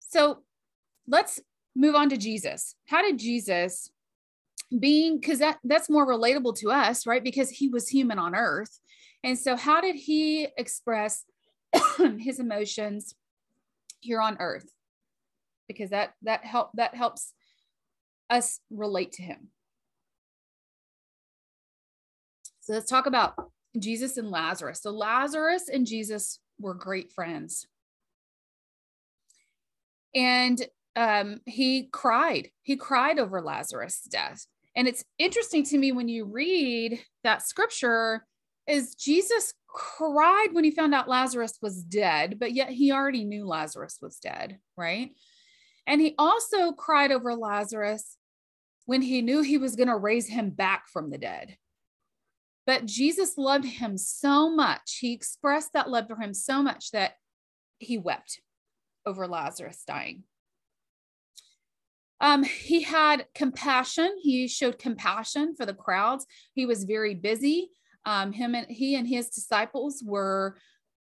So 0.00 0.38
let's 1.06 1.40
move 1.76 1.94
on 1.94 2.08
to 2.10 2.16
Jesus. 2.16 2.74
How 2.86 3.02
did 3.02 3.18
Jesus 3.18 3.90
being 4.78 5.18
because 5.18 5.38
that 5.38 5.58
that's 5.64 5.88
more 5.88 6.06
relatable 6.06 6.56
to 6.56 6.70
us, 6.70 7.06
right? 7.06 7.24
Because 7.24 7.50
he 7.50 7.68
was 7.68 7.88
human 7.88 8.18
on 8.18 8.34
earth. 8.34 8.80
And 9.28 9.38
so, 9.38 9.56
how 9.56 9.82
did 9.82 9.94
he 9.94 10.48
express 10.56 11.24
his 12.18 12.40
emotions 12.40 13.14
here 14.00 14.22
on 14.22 14.38
earth? 14.40 14.72
Because 15.66 15.90
that 15.90 16.14
that 16.22 16.46
help 16.46 16.70
that 16.76 16.94
helps 16.94 17.34
us 18.30 18.60
relate 18.70 19.12
to 19.12 19.22
him. 19.22 19.48
So 22.60 22.72
let's 22.72 22.88
talk 22.88 23.04
about 23.04 23.34
Jesus 23.78 24.16
and 24.16 24.30
Lazarus. 24.30 24.80
So 24.80 24.92
Lazarus 24.92 25.68
and 25.68 25.86
Jesus 25.86 26.40
were 26.58 26.72
great 26.72 27.12
friends. 27.12 27.66
And 30.14 30.66
um, 30.96 31.42
he 31.44 31.90
cried. 31.92 32.48
He 32.62 32.76
cried 32.76 33.18
over 33.18 33.42
Lazarus' 33.42 34.00
death. 34.10 34.46
And 34.74 34.88
it's 34.88 35.04
interesting 35.18 35.64
to 35.64 35.76
me 35.76 35.92
when 35.92 36.08
you 36.08 36.24
read 36.24 36.98
that 37.24 37.42
scripture 37.42 38.24
is 38.68 38.94
Jesus 38.94 39.54
cried 39.66 40.48
when 40.52 40.62
he 40.62 40.70
found 40.70 40.94
out 40.94 41.08
Lazarus 41.08 41.58
was 41.62 41.82
dead, 41.82 42.38
but 42.38 42.52
yet 42.52 42.68
he 42.68 42.92
already 42.92 43.24
knew 43.24 43.46
Lazarus 43.46 43.98
was 44.00 44.18
dead, 44.18 44.58
right? 44.76 45.10
And 45.86 46.00
he 46.00 46.14
also 46.18 46.72
cried 46.72 47.10
over 47.10 47.34
Lazarus 47.34 48.16
when 48.84 49.00
he 49.00 49.22
knew 49.22 49.42
he 49.42 49.58
was 49.58 49.74
going 49.74 49.88
to 49.88 49.96
raise 49.96 50.28
him 50.28 50.50
back 50.50 50.88
from 50.88 51.10
the 51.10 51.18
dead. 51.18 51.56
But 52.66 52.84
Jesus 52.84 53.38
loved 53.38 53.64
him 53.64 53.96
so 53.96 54.50
much. 54.50 54.98
He 55.00 55.14
expressed 55.14 55.72
that 55.72 55.88
love 55.88 56.06
for 56.06 56.16
him 56.16 56.34
so 56.34 56.62
much 56.62 56.90
that 56.90 57.12
he 57.78 57.96
wept 57.96 58.40
over 59.06 59.26
Lazarus 59.26 59.82
dying. 59.86 60.24
Um, 62.20 62.42
he 62.42 62.82
had 62.82 63.26
compassion. 63.34 64.16
He 64.20 64.48
showed 64.48 64.78
compassion 64.78 65.54
for 65.56 65.64
the 65.64 65.72
crowds. 65.72 66.26
He 66.52 66.66
was 66.66 66.84
very 66.84 67.14
busy. 67.14 67.70
Um, 68.08 68.32
him 68.32 68.54
and 68.54 68.66
he 68.70 68.94
and 68.94 69.06
his 69.06 69.28
disciples 69.28 70.02
were 70.02 70.56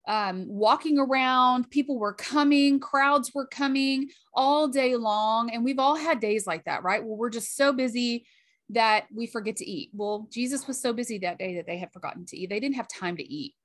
um, 0.10 0.46
walking 0.46 1.00
around. 1.00 1.72
People 1.72 1.98
were 1.98 2.14
coming, 2.14 2.82
crowds 2.82 3.32
were 3.34 3.48
coming 3.48 4.10
all 4.34 4.68
day 4.68 4.98
long. 4.98 5.50
And 5.50 5.64
we've 5.64 5.80
all 5.80 5.96
had 5.96 6.20
days 6.20 6.46
like 6.46 6.66
that, 6.66 6.84
right? 6.84 7.02
Well, 7.02 7.16
we're 7.16 7.30
just 7.30 7.56
so 7.56 7.72
busy 7.72 8.26
that 8.72 9.06
we 9.16 9.26
forget 9.26 9.56
to 9.58 9.66
eat. 9.66 9.90
Well, 9.94 10.28
Jesus 10.34 10.68
was 10.68 10.82
so 10.82 10.92
busy 10.92 11.20
that 11.20 11.40
day 11.40 11.56
that 11.56 11.66
they 11.66 11.78
had 11.78 11.94
forgotten 11.94 12.26
to 12.26 12.38
eat. 12.38 12.50
They 12.50 12.60
didn't 12.60 12.76
have 12.76 12.90
time 12.90 13.16
to 13.16 13.24
eat. 13.24 13.56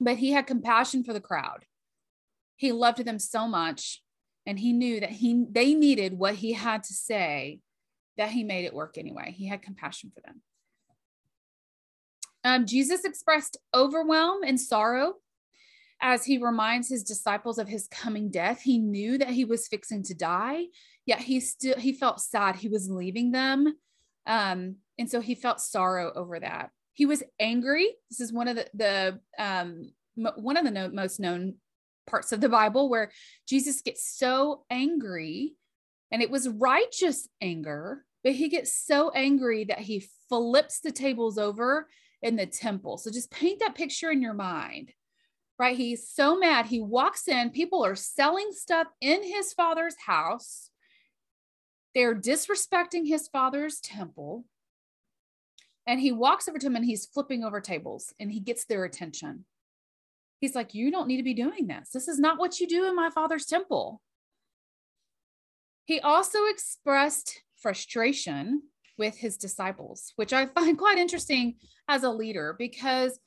But 0.00 0.16
he 0.16 0.32
had 0.32 0.46
compassion 0.46 1.04
for 1.04 1.12
the 1.12 1.20
crowd. 1.20 1.66
He 2.56 2.72
loved 2.72 3.04
them 3.04 3.18
so 3.18 3.46
much 3.46 4.02
and 4.46 4.58
he 4.58 4.72
knew 4.72 5.00
that 5.00 5.10
he 5.10 5.44
they 5.50 5.74
needed 5.74 6.18
what 6.18 6.36
he 6.36 6.54
had 6.54 6.82
to 6.84 6.94
say 6.94 7.60
that 8.16 8.30
he 8.30 8.42
made 8.42 8.64
it 8.64 8.72
work 8.72 8.96
anyway. 8.96 9.34
He 9.36 9.48
had 9.48 9.60
compassion 9.60 10.12
for 10.14 10.22
them. 10.22 10.40
Um, 12.44 12.66
Jesus 12.66 13.04
expressed 13.04 13.56
overwhelm 13.74 14.42
and 14.44 14.60
sorrow 14.60 15.14
as 16.00 16.24
he 16.24 16.38
reminds 16.38 16.88
his 16.88 17.04
disciples 17.04 17.58
of 17.58 17.68
his 17.68 17.86
coming 17.88 18.30
death. 18.30 18.60
He 18.62 18.78
knew 18.78 19.18
that 19.18 19.30
he 19.30 19.44
was 19.44 19.68
fixing 19.68 20.02
to 20.04 20.14
die, 20.14 20.64
yet 21.06 21.20
he 21.20 21.40
still 21.40 21.78
he 21.78 21.92
felt 21.92 22.20
sad 22.20 22.56
he 22.56 22.68
was 22.68 22.90
leaving 22.90 23.30
them. 23.30 23.76
Um, 24.26 24.76
and 24.98 25.10
so 25.10 25.20
he 25.20 25.34
felt 25.34 25.60
sorrow 25.60 26.12
over 26.14 26.38
that. 26.40 26.70
He 26.92 27.06
was 27.06 27.22
angry. 27.40 27.88
This 28.10 28.20
is 28.20 28.32
one 28.32 28.48
of 28.48 28.56
the, 28.56 28.66
the 28.74 29.20
um, 29.38 29.92
one 30.14 30.56
of 30.56 30.64
the 30.64 30.70
no, 30.70 30.88
most 30.88 31.20
known 31.20 31.54
parts 32.06 32.32
of 32.32 32.40
the 32.40 32.48
Bible 32.48 32.90
where 32.90 33.12
Jesus 33.48 33.80
gets 33.80 34.04
so 34.04 34.64
angry, 34.70 35.54
and 36.10 36.20
it 36.20 36.30
was 36.30 36.48
righteous 36.48 37.28
anger, 37.40 38.04
but 38.24 38.32
he 38.32 38.48
gets 38.48 38.74
so 38.74 39.10
angry 39.10 39.64
that 39.64 39.78
he 39.78 40.04
flips 40.28 40.80
the 40.80 40.92
tables 40.92 41.38
over 41.38 41.86
in 42.22 42.36
the 42.36 42.46
temple. 42.46 42.98
So 42.98 43.10
just 43.10 43.30
paint 43.30 43.60
that 43.60 43.74
picture 43.74 44.10
in 44.10 44.22
your 44.22 44.34
mind, 44.34 44.92
right? 45.58 45.76
He's 45.76 46.08
so 46.08 46.38
mad. 46.38 46.66
He 46.66 46.80
walks 46.80 47.28
in, 47.28 47.50
people 47.50 47.84
are 47.84 47.96
selling 47.96 48.50
stuff 48.52 48.86
in 49.00 49.22
his 49.22 49.52
father's 49.52 49.96
house. 50.06 50.70
They're 51.94 52.14
disrespecting 52.14 53.06
his 53.06 53.28
father's 53.28 53.80
temple. 53.80 54.44
And 55.86 56.00
he 56.00 56.12
walks 56.12 56.48
over 56.48 56.58
to 56.58 56.66
him 56.66 56.76
and 56.76 56.84
he's 56.84 57.06
flipping 57.06 57.42
over 57.42 57.60
tables 57.60 58.14
and 58.20 58.30
he 58.30 58.40
gets 58.40 58.64
their 58.64 58.84
attention. 58.84 59.44
He's 60.40 60.54
like, 60.54 60.74
You 60.74 60.90
don't 60.90 61.08
need 61.08 61.16
to 61.16 61.22
be 61.22 61.34
doing 61.34 61.66
this. 61.66 61.90
This 61.92 62.08
is 62.08 62.18
not 62.18 62.38
what 62.38 62.60
you 62.60 62.68
do 62.68 62.86
in 62.86 62.94
my 62.94 63.10
father's 63.10 63.46
temple. 63.46 64.00
He 65.84 66.00
also 66.00 66.46
expressed 66.46 67.42
frustration 67.56 68.62
with 69.02 69.18
his 69.18 69.36
disciples, 69.36 70.12
which 70.14 70.32
I 70.32 70.46
find 70.46 70.78
quite 70.84 70.96
interesting 70.96 71.56
as 71.88 72.04
a 72.04 72.10
leader 72.10 72.54
because, 72.56 73.18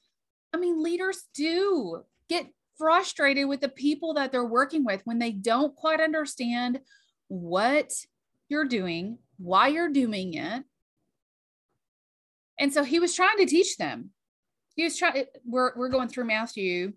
I 0.54 0.58
mean, 0.58 0.82
leaders 0.82 1.26
do 1.34 2.04
get 2.30 2.48
frustrated 2.78 3.50
with 3.50 3.60
the 3.60 3.68
people 3.68 4.14
that 4.14 4.32
they're 4.32 4.46
working 4.46 4.86
with 4.86 5.02
when 5.04 5.20
they 5.20 5.34
don't 5.34 5.76
quite 5.76 6.00
understand 6.00 6.80
what 7.28 7.92
you're 8.48 8.70
doing, 8.70 9.18
why 9.38 9.68
you're 9.68 9.92
doing 9.92 10.36
it. 10.36 10.64
And 12.58 12.74
so 12.74 12.86
he 12.86 13.00
was 13.00 13.14
trying 13.14 13.38
to 13.40 13.46
teach 13.46 13.76
them. 13.76 14.12
He 14.78 14.86
was 14.86 14.98
trying, 14.98 15.26
we're, 15.46 15.74
we're 15.76 15.90
going 15.90 16.08
through 16.08 16.24
Matthew 16.24 16.94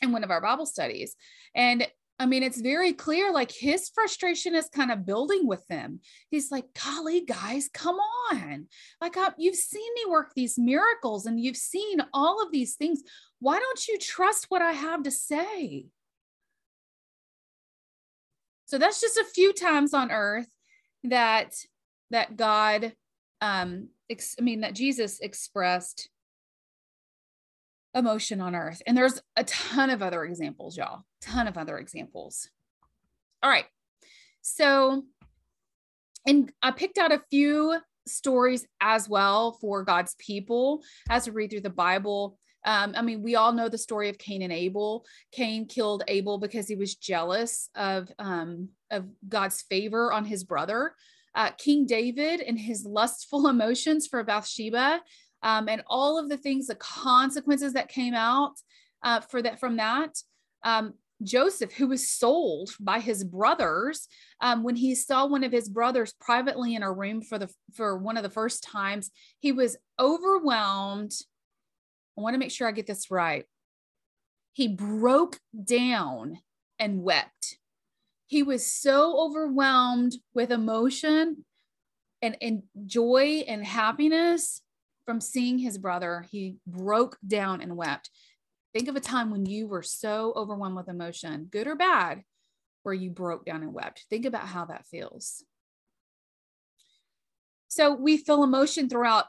in 0.00 0.12
one 0.12 0.24
of 0.24 0.30
our 0.30 0.40
Bible 0.40 0.64
studies. 0.64 1.14
And 1.54 1.86
I 2.20 2.26
mean, 2.26 2.42
it's 2.42 2.60
very 2.60 2.92
clear 2.92 3.32
like 3.32 3.50
his 3.50 3.88
frustration 3.88 4.54
is 4.54 4.68
kind 4.68 4.92
of 4.92 5.06
building 5.06 5.46
with 5.46 5.66
them. 5.68 6.00
He's 6.30 6.50
like, 6.50 6.66
golly, 6.84 7.22
guys, 7.22 7.70
come 7.72 7.96
on. 8.30 8.66
Like, 9.00 9.16
uh, 9.16 9.30
you've 9.38 9.56
seen 9.56 9.90
me 9.94 10.02
work 10.06 10.32
these 10.36 10.58
miracles 10.58 11.24
and 11.24 11.40
you've 11.40 11.56
seen 11.56 12.02
all 12.12 12.42
of 12.42 12.52
these 12.52 12.74
things. 12.74 13.02
Why 13.38 13.58
don't 13.58 13.88
you 13.88 13.96
trust 13.98 14.46
what 14.50 14.60
I 14.60 14.72
have 14.72 15.02
to 15.04 15.10
say? 15.10 15.86
So 18.66 18.76
that's 18.76 19.00
just 19.00 19.16
a 19.16 19.24
few 19.24 19.54
times 19.54 19.94
on 19.94 20.10
earth 20.10 20.46
that 21.04 21.54
that 22.10 22.36
God 22.36 22.92
um 23.40 23.88
ex- 24.10 24.36
I 24.38 24.42
mean 24.42 24.60
that 24.60 24.74
Jesus 24.74 25.20
expressed 25.20 26.10
emotion 27.94 28.42
on 28.42 28.54
earth. 28.54 28.82
And 28.86 28.94
there's 28.94 29.20
a 29.36 29.44
ton 29.44 29.88
of 29.88 30.02
other 30.02 30.22
examples, 30.24 30.76
y'all. 30.76 31.04
Ton 31.20 31.46
of 31.46 31.58
other 31.58 31.78
examples. 31.78 32.48
All 33.42 33.50
right. 33.50 33.66
So, 34.42 35.04
and 36.26 36.52
I 36.62 36.70
picked 36.70 36.98
out 36.98 37.12
a 37.12 37.22
few 37.30 37.76
stories 38.06 38.66
as 38.80 39.08
well 39.08 39.52
for 39.60 39.84
God's 39.84 40.14
people 40.18 40.82
as 41.08 41.26
we 41.26 41.32
read 41.32 41.50
through 41.50 41.60
the 41.60 41.70
Bible 41.70 42.38
Um, 42.64 42.92
I 42.94 43.02
mean, 43.02 43.22
we 43.22 43.36
all 43.36 43.52
know 43.52 43.68
the 43.70 43.78
story 43.78 44.10
of 44.10 44.18
Cain 44.18 44.42
and 44.42 44.52
Abel. 44.52 45.06
Cain 45.32 45.66
killed 45.66 46.04
Abel 46.08 46.38
because 46.38 46.68
he 46.68 46.76
was 46.76 46.94
jealous 46.94 47.70
of 47.74 48.12
um, 48.18 48.68
of 48.90 49.06
God's 49.26 49.62
favor 49.62 50.12
on 50.12 50.24
his 50.26 50.44
brother. 50.44 50.94
Uh, 51.34 51.50
King 51.56 51.86
David 51.86 52.40
and 52.40 52.58
his 52.58 52.84
lustful 52.84 53.48
emotions 53.54 54.06
for 54.06 54.22
Bathsheba, 54.24 55.00
um, 55.42 55.68
and 55.68 55.82
all 55.86 56.18
of 56.18 56.28
the 56.28 56.36
things, 56.36 56.66
the 56.66 56.74
consequences 56.74 57.72
that 57.72 57.88
came 57.88 58.14
out 58.14 58.54
uh, 59.02 59.20
for 59.20 59.40
that 59.42 59.58
from 59.58 59.76
that. 59.76 60.18
Joseph, 61.22 61.72
who 61.72 61.88
was 61.88 62.10
sold 62.10 62.70
by 62.80 63.00
his 63.00 63.24
brothers, 63.24 64.08
um, 64.40 64.62
when 64.62 64.76
he 64.76 64.94
saw 64.94 65.26
one 65.26 65.44
of 65.44 65.52
his 65.52 65.68
brothers 65.68 66.14
privately 66.20 66.74
in 66.74 66.82
a 66.82 66.92
room 66.92 67.22
for 67.22 67.38
the 67.38 67.50
for 67.74 67.98
one 67.98 68.16
of 68.16 68.22
the 68.22 68.30
first 68.30 68.62
times, 68.62 69.10
he 69.38 69.52
was 69.52 69.76
overwhelmed 69.98 71.12
I 72.20 72.22
want 72.22 72.34
to 72.34 72.38
make 72.38 72.50
sure 72.50 72.68
I 72.68 72.72
get 72.72 72.86
this 72.86 73.10
right. 73.10 73.46
He 74.52 74.68
broke 74.68 75.38
down 75.64 76.38
and 76.78 77.02
wept. 77.02 77.56
He 78.26 78.42
was 78.42 78.66
so 78.66 79.18
overwhelmed 79.18 80.16
with 80.34 80.52
emotion 80.52 81.46
and, 82.20 82.36
and 82.42 82.62
joy 82.84 83.44
and 83.48 83.64
happiness 83.64 84.60
from 85.06 85.20
seeing 85.20 85.58
his 85.58 85.78
brother. 85.78 86.26
He 86.30 86.56
broke 86.66 87.16
down 87.26 87.62
and 87.62 87.74
wept. 87.74 88.10
Think 88.72 88.88
of 88.88 88.96
a 88.96 89.00
time 89.00 89.30
when 89.30 89.46
you 89.46 89.66
were 89.66 89.82
so 89.82 90.32
overwhelmed 90.36 90.76
with 90.76 90.88
emotion, 90.88 91.48
good 91.50 91.66
or 91.66 91.74
bad, 91.74 92.22
where 92.82 92.94
you 92.94 93.10
broke 93.10 93.44
down 93.44 93.62
and 93.62 93.74
wept. 93.74 94.04
Think 94.08 94.24
about 94.26 94.46
how 94.46 94.66
that 94.66 94.86
feels. 94.86 95.44
So 97.68 97.94
we 97.94 98.16
feel 98.16 98.42
emotion 98.42 98.88
throughout 98.88 99.26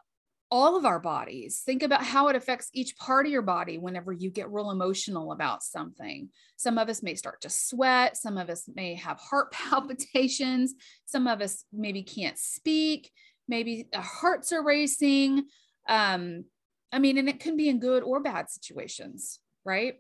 all 0.52 0.76
of 0.76 0.86
our 0.86 1.00
bodies. 1.00 1.62
Think 1.66 1.82
about 1.82 2.04
how 2.04 2.28
it 2.28 2.36
affects 2.36 2.70
each 2.74 2.98
part 2.98 3.26
of 3.26 3.32
your 3.32 3.42
body 3.42 3.78
whenever 3.78 4.12
you 4.12 4.30
get 4.30 4.52
real 4.52 4.70
emotional 4.70 5.32
about 5.32 5.64
something. 5.64 6.30
Some 6.58 6.78
of 6.78 6.90
us 6.90 7.02
may 7.02 7.16
start 7.16 7.42
to 7.42 7.50
sweat. 7.50 8.18
Some 8.18 8.38
of 8.38 8.50
us 8.50 8.70
may 8.76 8.96
have 8.96 9.18
heart 9.18 9.52
palpitations. 9.54 10.74
Some 11.06 11.26
of 11.26 11.42
us 11.42 11.64
maybe 11.72 12.04
can't 12.04 12.38
speak. 12.38 13.12
Maybe 13.48 13.88
our 13.96 14.02
hearts 14.02 14.52
are 14.52 14.64
racing. 14.64 15.46
Um, 15.88 16.46
I 16.92 17.00
mean, 17.00 17.18
and 17.18 17.30
it 17.30 17.40
can 17.40 17.56
be 17.56 17.70
in 17.70 17.80
good 17.80 18.04
or 18.04 18.20
bad 18.20 18.50
situations, 18.50 19.40
right? 19.64 19.96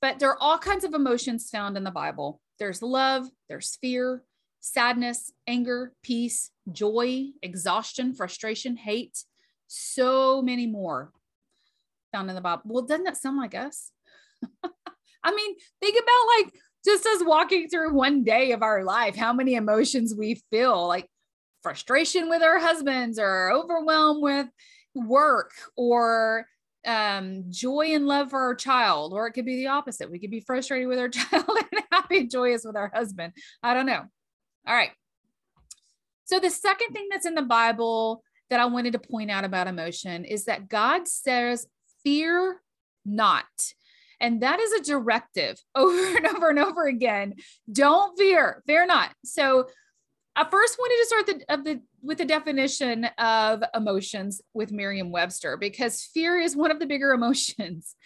But 0.00 0.18
there 0.18 0.30
are 0.30 0.40
all 0.40 0.58
kinds 0.58 0.84
of 0.84 0.94
emotions 0.94 1.50
found 1.50 1.76
in 1.76 1.84
the 1.84 1.90
Bible. 1.90 2.40
There's 2.58 2.82
love, 2.82 3.26
there's 3.48 3.76
fear, 3.80 4.22
sadness, 4.60 5.32
anger, 5.46 5.92
peace, 6.02 6.50
joy, 6.70 7.26
exhaustion, 7.42 8.14
frustration, 8.14 8.76
hate 8.76 9.18
so 9.68 10.42
many 10.42 10.66
more 10.66 11.12
found 12.12 12.28
in 12.28 12.36
the 12.36 12.40
Bible. 12.40 12.62
Well, 12.64 12.84
doesn't 12.84 13.04
that 13.04 13.16
sound 13.16 13.36
like 13.36 13.54
us? 13.54 13.90
I 15.24 15.34
mean, 15.34 15.56
think 15.80 15.96
about 16.00 16.46
like 16.46 16.54
just 16.84 17.04
us 17.06 17.22
walking 17.24 17.68
through 17.68 17.94
one 17.94 18.22
day 18.22 18.52
of 18.52 18.62
our 18.62 18.84
life, 18.84 19.16
how 19.16 19.32
many 19.32 19.54
emotions 19.54 20.14
we 20.16 20.40
feel 20.50 20.86
like 20.86 21.08
frustration 21.62 22.28
with 22.28 22.42
our 22.42 22.60
husbands 22.60 23.18
or 23.18 23.50
overwhelmed 23.50 24.22
with 24.22 24.46
work 24.96 25.52
or 25.76 26.46
um, 26.86 27.44
joy 27.50 27.94
and 27.94 28.06
love 28.06 28.30
for 28.30 28.40
our 28.40 28.54
child, 28.54 29.12
or 29.12 29.26
it 29.26 29.32
could 29.32 29.44
be 29.44 29.56
the 29.56 29.68
opposite. 29.68 30.10
We 30.10 30.18
could 30.18 30.30
be 30.30 30.40
frustrated 30.40 30.88
with 30.88 30.98
our 30.98 31.08
child 31.10 31.44
and 31.48 31.82
happy 31.90 32.18
and 32.18 32.30
joyous 32.30 32.64
with 32.64 32.76
our 32.76 32.90
husband. 32.94 33.32
I 33.62 33.74
don't 33.74 33.86
know. 33.86 34.02
All 34.66 34.74
right. 34.74 34.90
So, 36.24 36.40
the 36.40 36.50
second 36.50 36.92
thing 36.92 37.08
that's 37.10 37.26
in 37.26 37.34
the 37.34 37.42
Bible 37.42 38.22
that 38.50 38.60
I 38.60 38.66
wanted 38.66 38.92
to 38.92 38.98
point 38.98 39.30
out 39.30 39.44
about 39.44 39.66
emotion 39.66 40.24
is 40.24 40.44
that 40.44 40.68
God 40.68 41.08
says, 41.08 41.66
fear 42.02 42.60
not. 43.04 43.44
And 44.20 44.42
that 44.42 44.60
is 44.60 44.72
a 44.72 44.82
directive 44.82 45.58
over 45.74 46.16
and 46.16 46.26
over 46.26 46.50
and 46.50 46.58
over 46.58 46.86
again. 46.86 47.34
Don't 47.70 48.16
fear, 48.18 48.62
fear 48.66 48.86
not. 48.86 49.10
So 49.24 49.66
I 50.34 50.44
first 50.44 50.78
wanted 50.78 50.96
to 50.98 51.06
start 51.06 51.26
the, 51.26 51.54
of 51.54 51.64
the 51.64 51.80
with 52.06 52.18
the 52.18 52.24
definition 52.24 53.04
of 53.18 53.62
emotions 53.74 54.40
with 54.54 54.72
Merriam-Webster 54.72 55.56
because 55.56 56.04
fear 56.04 56.38
is 56.38 56.56
one 56.56 56.70
of 56.70 56.78
the 56.78 56.86
bigger 56.86 57.10
emotions. 57.12 57.96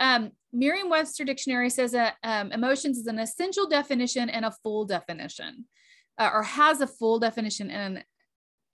Um, 0.00 0.32
Merriam-Webster 0.52 1.24
dictionary 1.24 1.70
says 1.70 1.92
that 1.92 2.16
um, 2.22 2.52
emotions 2.52 2.98
is 2.98 3.06
an 3.06 3.18
essential 3.18 3.68
definition 3.68 4.30
and 4.30 4.44
a 4.44 4.54
full 4.62 4.84
definition, 4.84 5.66
uh, 6.18 6.30
or 6.32 6.42
has 6.42 6.80
a 6.80 6.86
full 6.86 7.18
definition 7.18 7.70
and 7.70 8.04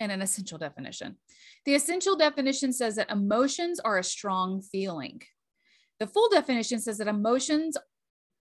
and 0.00 0.12
an 0.12 0.22
essential 0.22 0.58
definition. 0.58 1.16
The 1.64 1.74
essential 1.74 2.14
definition 2.14 2.72
says 2.72 2.94
that 2.96 3.10
emotions 3.10 3.80
are 3.80 3.98
a 3.98 4.04
strong 4.04 4.62
feeling. 4.62 5.22
The 5.98 6.06
full 6.06 6.28
definition 6.28 6.78
says 6.78 6.98
that 6.98 7.08
emotions 7.08 7.76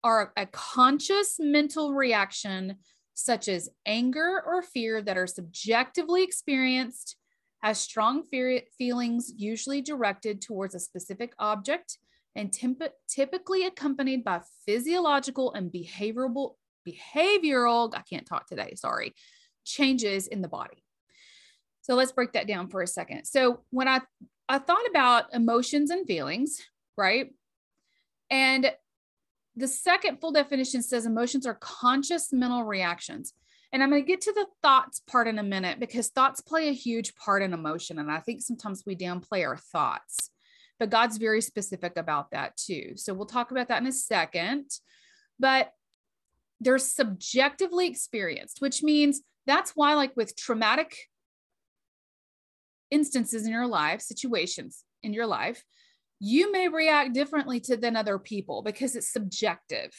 are 0.04 0.32
a 0.38 0.46
conscious 0.46 1.38
mental 1.40 1.94
reaction, 1.94 2.78
such 3.24 3.48
as 3.48 3.70
anger 3.86 4.42
or 4.46 4.62
fear, 4.62 5.02
that 5.02 5.18
are 5.18 5.28
subjectively 5.28 6.24
experienced, 6.24 7.16
has 7.62 7.80
strong 7.80 8.24
fear, 8.24 8.62
feelings, 8.78 9.32
usually 9.36 9.82
directed 9.82 10.42
towards 10.42 10.76
a 10.76 10.80
specific 10.80 11.34
object, 11.40 11.98
and 12.36 12.54
temp- 12.54 12.94
typically 13.08 13.66
accompanied 13.66 14.24
by 14.24 14.42
physiological 14.66 15.54
and 15.54 15.72
behavioral 15.72 16.56
behavioral 16.88 17.94
i 17.94 18.02
can't 18.10 18.26
talk 18.26 18.48
today 18.48 18.74
sorry 18.74 19.14
changes 19.66 20.28
in 20.28 20.42
the 20.42 20.48
body 20.48 20.82
so 21.90 21.96
let's 21.96 22.12
break 22.12 22.34
that 22.34 22.46
down 22.48 22.70
for 22.70 22.84
a 22.84 22.88
second. 22.88 23.26
So 23.26 23.62
when 23.72 23.88
I 23.88 24.02
I 24.48 24.60
thought 24.60 24.88
about 24.88 25.34
emotions 25.34 25.90
and 25.90 26.06
feelings, 26.06 26.60
right? 26.96 27.32
And 28.30 28.72
the 29.60 29.68
second 29.68 30.20
full 30.20 30.32
definition 30.32 30.82
says 30.82 31.06
emotions 31.06 31.46
are 31.46 31.56
conscious 31.56 32.32
mental 32.32 32.64
reactions. 32.64 33.34
And 33.72 33.84
I'm 33.84 33.90
going 33.90 34.02
to 34.02 34.08
get 34.08 34.22
to 34.22 34.34
the 34.34 34.48
thoughts 34.64 35.02
part 35.02 35.28
in 35.28 35.38
a 35.38 35.44
minute 35.44 35.80
because 35.80 36.08
thoughts 36.08 36.42
play 36.42 36.70
a 36.70 36.74
huge 36.74 37.14
part 37.16 37.44
in 37.44 37.54
emotion. 37.54 38.00
And 38.00 38.10
I 38.10 38.20
think 38.20 38.42
sometimes 38.42 38.84
we 38.86 38.96
downplay 38.96 39.46
our 39.46 39.58
thoughts, 39.58 40.32
but 40.80 40.90
God's 40.90 41.18
very 41.18 41.42
specific 41.42 41.98
about 41.98 42.32
that 42.32 42.58
too. 42.58 42.94
So 42.96 43.14
we'll 43.14 43.28
talk 43.28 43.52
about 43.52 43.68
that 43.68 43.82
in 43.82 43.88
a 43.88 43.92
second. 43.92 44.66
But 45.40 45.72
they're 46.62 46.78
subjectively 46.78 47.88
experienced, 47.88 48.62
which 48.62 48.82
means 48.82 49.22
that's 49.46 49.72
why, 49.72 49.94
like 49.94 50.16
with 50.16 50.36
traumatic 50.36 50.96
instances 52.92 53.46
in 53.46 53.52
your 53.52 53.68
life, 53.68 54.02
situations 54.02 54.84
in 55.04 55.14
your 55.14 55.28
life, 55.28 55.64
you 56.20 56.52
may 56.52 56.68
react 56.68 57.14
differently 57.14 57.60
to 57.62 57.78
than 57.78 57.96
other 57.96 58.20
people 58.20 58.62
because 58.62 58.96
it's 58.96 59.12
subjective. 59.12 59.92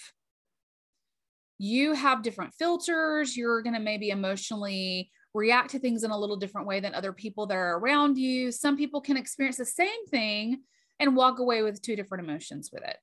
You 1.58 1.94
have 1.94 2.22
different 2.22 2.54
filters. 2.54 3.36
You're 3.36 3.62
going 3.62 3.74
to 3.74 3.80
maybe 3.80 4.10
emotionally 4.10 5.10
react 5.32 5.70
to 5.70 5.78
things 5.78 6.04
in 6.04 6.10
a 6.10 6.18
little 6.18 6.36
different 6.36 6.66
way 6.66 6.80
than 6.80 6.94
other 6.94 7.12
people 7.12 7.46
that 7.46 7.56
are 7.56 7.78
around 7.78 8.18
you. 8.18 8.50
Some 8.50 8.76
people 8.76 9.00
can 9.00 9.16
experience 9.16 9.56
the 9.56 9.64
same 9.64 10.06
thing 10.10 10.62
and 10.98 11.16
walk 11.16 11.38
away 11.38 11.62
with 11.62 11.80
two 11.80 11.96
different 11.96 12.24
emotions 12.24 12.70
with 12.72 12.82
it. 12.82 12.96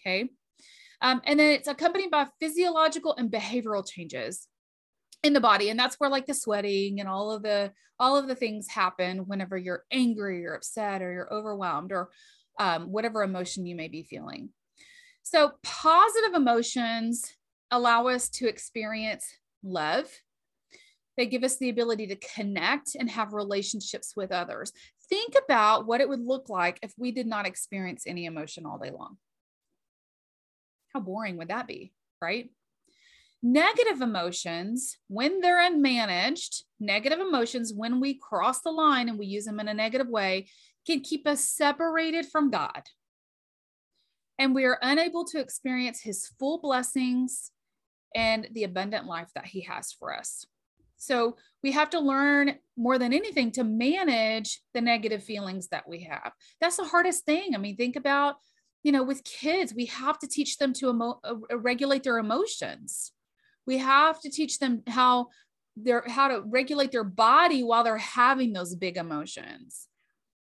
Okay. 0.00 0.28
Um, 1.02 1.20
and 1.24 1.40
then 1.40 1.52
it's 1.52 1.68
accompanied 1.68 2.10
by 2.10 2.26
physiological 2.38 3.14
and 3.16 3.30
behavioral 3.30 3.88
changes 3.88 4.46
in 5.22 5.32
the 5.32 5.40
body 5.40 5.68
and 5.68 5.78
that's 5.78 5.96
where 5.96 6.10
like 6.10 6.26
the 6.26 6.34
sweating 6.34 7.00
and 7.00 7.08
all 7.08 7.30
of 7.30 7.42
the 7.42 7.72
all 7.98 8.16
of 8.16 8.26
the 8.26 8.34
things 8.34 8.66
happen 8.68 9.18
whenever 9.26 9.58
you're 9.58 9.84
angry 9.92 10.46
or 10.46 10.54
upset 10.54 11.02
or 11.02 11.12
you're 11.12 11.32
overwhelmed 11.32 11.92
or 11.92 12.08
um, 12.58 12.90
whatever 12.90 13.22
emotion 13.22 13.66
you 13.66 13.76
may 13.76 13.88
be 13.88 14.02
feeling. 14.02 14.48
So 15.22 15.52
positive 15.62 16.34
emotions 16.34 17.36
allow 17.70 18.06
us 18.06 18.30
to 18.30 18.48
experience 18.48 19.26
love. 19.62 20.06
They 21.18 21.26
give 21.26 21.44
us 21.44 21.58
the 21.58 21.68
ability 21.68 22.06
to 22.08 22.16
connect 22.34 22.94
and 22.98 23.10
have 23.10 23.34
relationships 23.34 24.14
with 24.16 24.32
others. 24.32 24.72
Think 25.10 25.34
about 25.44 25.86
what 25.86 26.00
it 26.00 26.08
would 26.08 26.24
look 26.24 26.48
like 26.48 26.78
if 26.82 26.94
we 26.96 27.12
did 27.12 27.26
not 27.26 27.46
experience 27.46 28.04
any 28.06 28.24
emotion 28.24 28.64
all 28.64 28.78
day 28.78 28.90
long. 28.90 29.18
How 30.94 31.00
boring 31.00 31.36
would 31.36 31.48
that 31.48 31.66
be 31.66 31.92
right 32.22 32.50
Negative 33.42 34.02
emotions, 34.02 34.98
when 35.08 35.40
they're 35.40 35.60
unmanaged, 35.60 36.62
negative 36.78 37.20
emotions, 37.20 37.72
when 37.74 37.98
we 37.98 38.14
cross 38.14 38.60
the 38.60 38.70
line 38.70 39.08
and 39.08 39.18
we 39.18 39.26
use 39.26 39.46
them 39.46 39.60
in 39.60 39.68
a 39.68 39.74
negative 39.74 40.08
way, 40.08 40.46
can 40.86 41.00
keep 41.00 41.26
us 41.26 41.40
separated 41.40 42.26
from 42.26 42.50
God. 42.50 42.82
And 44.38 44.54
we 44.54 44.64
are 44.66 44.78
unable 44.82 45.24
to 45.26 45.40
experience 45.40 46.02
his 46.02 46.28
full 46.38 46.60
blessings 46.60 47.50
and 48.14 48.46
the 48.52 48.64
abundant 48.64 49.06
life 49.06 49.30
that 49.34 49.46
he 49.46 49.62
has 49.62 49.92
for 49.92 50.14
us. 50.14 50.44
So 50.96 51.36
we 51.62 51.72
have 51.72 51.90
to 51.90 52.00
learn 52.00 52.56
more 52.76 52.98
than 52.98 53.14
anything 53.14 53.52
to 53.52 53.64
manage 53.64 54.60
the 54.74 54.82
negative 54.82 55.24
feelings 55.24 55.68
that 55.68 55.88
we 55.88 56.02
have. 56.04 56.32
That's 56.60 56.76
the 56.76 56.84
hardest 56.84 57.24
thing. 57.24 57.54
I 57.54 57.58
mean, 57.58 57.76
think 57.76 57.96
about, 57.96 58.36
you 58.82 58.92
know, 58.92 59.02
with 59.02 59.24
kids, 59.24 59.72
we 59.72 59.86
have 59.86 60.18
to 60.18 60.28
teach 60.28 60.58
them 60.58 60.74
to 60.74 60.90
emo- 60.90 61.20
uh, 61.24 61.56
regulate 61.56 62.02
their 62.02 62.18
emotions 62.18 63.12
we 63.66 63.78
have 63.78 64.20
to 64.20 64.30
teach 64.30 64.58
them 64.58 64.82
how 64.86 65.28
they're 65.76 66.04
how 66.08 66.28
to 66.28 66.42
regulate 66.46 66.92
their 66.92 67.04
body 67.04 67.62
while 67.62 67.84
they're 67.84 67.96
having 67.96 68.52
those 68.52 68.74
big 68.74 68.96
emotions 68.96 69.86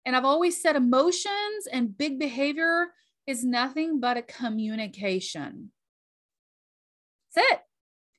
And 0.04 0.16
I've 0.16 0.24
always 0.24 0.60
said 0.60 0.76
emotions 0.76 1.66
and 1.72 1.96
big 1.96 2.18
behavior 2.18 2.88
is 3.26 3.44
nothing 3.44 4.00
but 4.00 4.16
a 4.16 4.22
communication. 4.22 5.70
That's 7.34 7.46
it. 7.52 7.60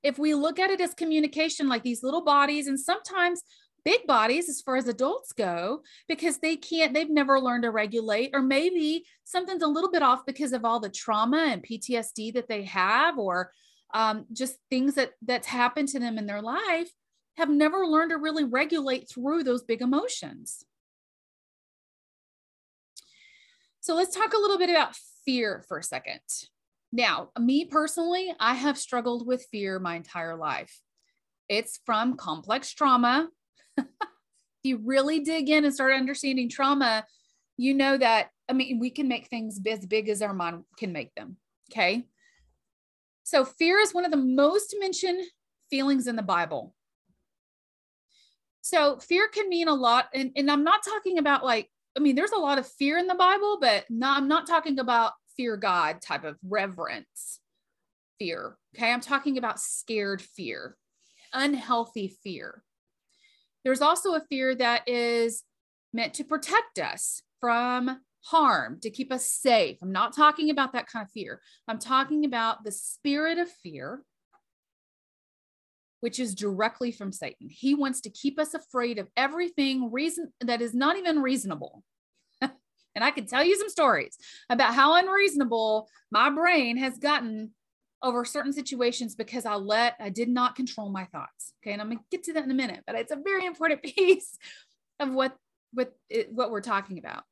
If 0.02 0.18
we 0.18 0.34
look 0.34 0.60
at 0.60 0.70
it 0.70 0.82
as 0.82 0.94
communication, 0.94 1.68
like 1.70 1.84
these 1.84 2.04
little 2.04 2.24
bodies, 2.24 2.68
and 2.68 2.80
sometimes 2.80 3.44
big 3.86 4.06
bodies 4.08 4.50
as 4.50 4.62
far 4.62 4.78
as 4.78 4.88
adults 4.88 5.34
go 5.34 5.82
because 6.08 6.38
they 6.40 6.56
can't 6.56 6.94
they've 6.94 7.10
never 7.10 7.40
learned 7.40 7.64
to 7.64 7.72
regulate 7.72 8.30
or 8.34 8.42
maybe 8.42 9.06
something's 9.26 9.64
a 9.64 9.68
little 9.68 9.92
bit 9.92 10.02
off 10.02 10.26
because 10.26 10.54
of 10.54 10.64
all 10.64 10.80
the 10.80 10.90
trauma 10.90 11.48
and 11.50 11.66
ptsd 11.66 12.34
that 12.34 12.48
they 12.48 12.64
have 12.64 13.18
or 13.18 13.52
um, 13.94 14.26
just 14.34 14.56
things 14.70 14.96
that 14.96 15.12
that's 15.22 15.48
happened 15.48 15.88
to 15.90 16.00
them 16.00 16.18
in 16.18 16.26
their 16.26 16.42
life 16.42 16.90
have 17.38 17.50
never 17.50 17.86
learned 17.86 18.12
to 18.12 18.18
really 18.18 18.44
regulate 18.44 19.10
through 19.10 19.44
those 19.44 19.64
big 19.64 19.82
emotions 19.82 20.66
so 23.80 23.96
let's 23.96 24.16
talk 24.16 24.34
a 24.34 24.40
little 24.40 24.58
bit 24.58 24.70
about 24.70 24.96
fear 25.26 25.64
for 25.68 25.78
a 25.78 25.84
second 25.84 26.20
now 26.92 27.30
me 27.40 27.66
personally 27.66 28.34
i 28.40 28.54
have 28.54 28.78
struggled 28.78 29.26
with 29.26 29.46
fear 29.52 29.80
my 29.80 29.96
entire 29.96 30.36
life 30.36 30.82
it's 31.50 31.80
from 31.86 32.16
complex 32.16 32.72
trauma 32.72 33.28
if 34.64 34.70
you 34.70 34.78
really 34.84 35.20
dig 35.20 35.50
in 35.50 35.66
and 35.66 35.74
start 35.74 35.94
understanding 35.94 36.50
trauma, 36.50 37.06
you 37.58 37.74
know 37.74 37.98
that, 37.98 38.30
I 38.50 38.54
mean, 38.54 38.80
we 38.80 38.90
can 38.90 39.08
make 39.08 39.28
things 39.28 39.60
as 39.68 39.86
big 39.86 40.10
as 40.10 40.22
our 40.22 40.34
mind 40.34 40.64
can 40.78 40.92
make 40.92 41.14
them. 41.16 41.38
Okay. 41.72 42.06
So 43.24 43.46
fear 43.46 43.80
is 43.80 43.94
one 43.94 44.06
of 44.06 44.12
the 44.12 44.18
most 44.18 44.76
mentioned 44.80 45.24
feelings 45.70 46.08
in 46.08 46.16
the 46.16 46.22
Bible. 46.22 46.76
So 48.62 48.98
fear 49.00 49.28
can 49.28 49.50
mean 49.50 49.68
a 49.68 49.74
lot. 49.74 50.08
And, 50.14 50.32
and 50.36 50.50
I'm 50.50 50.64
not 50.64 50.84
talking 50.84 51.18
about 51.18 51.44
like, 51.44 51.70
I 51.98 52.00
mean, 52.00 52.16
there's 52.16 52.32
a 52.32 52.40
lot 52.40 52.60
of 52.60 52.68
fear 52.68 52.98
in 52.98 53.08
the 53.08 53.16
Bible, 53.16 53.58
but 53.60 53.86
not, 53.90 54.18
I'm 54.18 54.28
not 54.28 54.48
talking 54.48 54.80
about 54.80 55.14
fear 55.36 55.58
God 55.58 56.02
type 56.02 56.24
of 56.24 56.38
reverence 56.48 57.40
fear. 58.20 58.58
Okay. 58.76 58.92
I'm 58.92 59.02
talking 59.02 59.38
about 59.38 59.60
scared 59.60 60.22
fear, 60.22 60.78
unhealthy 61.34 62.08
fear. 62.24 62.64
There's 63.64 63.82
also 63.82 64.14
a 64.14 64.22
fear 64.30 64.56
that 64.56 64.88
is 64.88 65.44
meant 65.94 66.14
to 66.16 66.24
protect 66.24 66.80
us 66.80 67.22
from 67.40 68.00
harm, 68.24 68.80
to 68.82 68.90
keep 68.90 69.12
us 69.12 69.26
safe. 69.26 69.78
I'm 69.82 69.92
not 69.92 70.16
talking 70.16 70.50
about 70.50 70.74
that 70.74 70.88
kind 70.88 71.06
of 71.06 71.12
fear. 71.12 71.42
I'm 71.68 71.80
talking 71.80 72.26
about 72.26 72.64
the 72.64 72.72
spirit 72.72 73.38
of 73.38 73.50
fear, 73.50 74.02
which 76.00 76.20
is 76.20 76.34
directly 76.34 76.92
from 76.92 77.12
Satan. 77.12 77.50
He 77.50 77.76
wants 77.76 78.02
to 78.02 78.10
keep 78.10 78.40
us 78.40 78.54
afraid 78.54 78.98
of 78.98 79.10
everything 79.18 79.92
reason 79.92 80.32
that 80.42 80.62
is 80.62 80.74
not 80.74 80.98
even 80.98 81.22
reasonable. 81.22 81.84
and 82.42 83.04
I 83.04 83.12
can 83.12 83.26
tell 83.26 83.44
you 83.44 83.58
some 83.58 83.70
stories 83.70 84.18
about 84.50 84.74
how 84.74 84.96
unreasonable 84.96 85.90
my 86.12 86.30
brain 86.30 86.78
has 86.78 86.98
gotten 86.98 87.52
over 88.02 88.26
certain 88.26 88.54
situations 88.54 89.16
because 89.16 89.46
I 89.46 89.56
let, 89.56 89.96
I 90.00 90.10
did 90.10 90.30
not 90.30 90.56
control 90.56 90.90
my 90.90 91.06
thoughts. 91.06 91.54
Okay. 91.64 91.72
And 91.72 91.82
I'm 91.82 91.88
going 91.88 92.00
to 92.00 92.04
get 92.12 92.24
to 92.24 92.34
that 92.34 92.44
in 92.44 92.52
a 92.52 92.56
minute, 92.56 92.84
but 92.86 92.96
it's 92.96 93.12
a 93.12 93.18
very 93.18 93.46
important 93.48 93.82
piece 93.82 94.38
of 95.00 95.12
what, 95.12 95.36
what, 95.74 95.94
it, 96.10 96.32
what 96.32 96.52
we're 96.52 96.62
talking 96.62 97.00
about. 97.00 97.24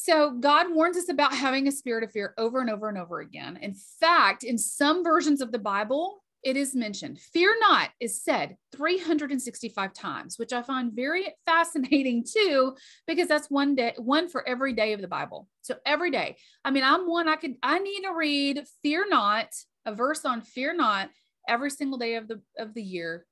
So 0.00 0.30
God 0.30 0.72
warns 0.72 0.96
us 0.96 1.08
about 1.08 1.34
having 1.34 1.66
a 1.66 1.72
spirit 1.72 2.04
of 2.04 2.12
fear 2.12 2.32
over 2.38 2.60
and 2.60 2.70
over 2.70 2.88
and 2.88 2.96
over 2.96 3.18
again. 3.18 3.58
In 3.60 3.74
fact, 3.74 4.44
in 4.44 4.56
some 4.56 5.02
versions 5.02 5.40
of 5.40 5.50
the 5.50 5.58
Bible, 5.58 6.22
it 6.44 6.56
is 6.56 6.72
mentioned. 6.72 7.18
Fear 7.18 7.56
not 7.60 7.90
is 7.98 8.22
said 8.22 8.56
365 8.76 9.92
times, 9.92 10.38
which 10.38 10.52
I 10.52 10.62
find 10.62 10.92
very 10.92 11.34
fascinating 11.46 12.24
too, 12.24 12.76
because 13.08 13.26
that's 13.26 13.50
one 13.50 13.74
day, 13.74 13.92
one 13.96 14.28
for 14.28 14.48
every 14.48 14.72
day 14.72 14.92
of 14.92 15.00
the 15.00 15.08
Bible. 15.08 15.48
So 15.62 15.74
every 15.84 16.12
day. 16.12 16.36
I 16.64 16.70
mean, 16.70 16.84
I'm 16.84 17.08
one 17.08 17.28
I 17.28 17.34
could 17.34 17.56
I 17.60 17.80
need 17.80 18.02
to 18.02 18.14
read 18.14 18.62
fear 18.84 19.04
not, 19.08 19.48
a 19.84 19.92
verse 19.92 20.24
on 20.24 20.42
fear 20.42 20.76
not 20.76 21.10
every 21.48 21.70
single 21.70 21.98
day 21.98 22.14
of 22.14 22.28
the 22.28 22.40
of 22.56 22.72
the 22.72 22.84
year, 22.84 23.26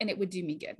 and 0.00 0.10
it 0.10 0.18
would 0.18 0.30
do 0.30 0.42
me 0.42 0.56
good. 0.56 0.78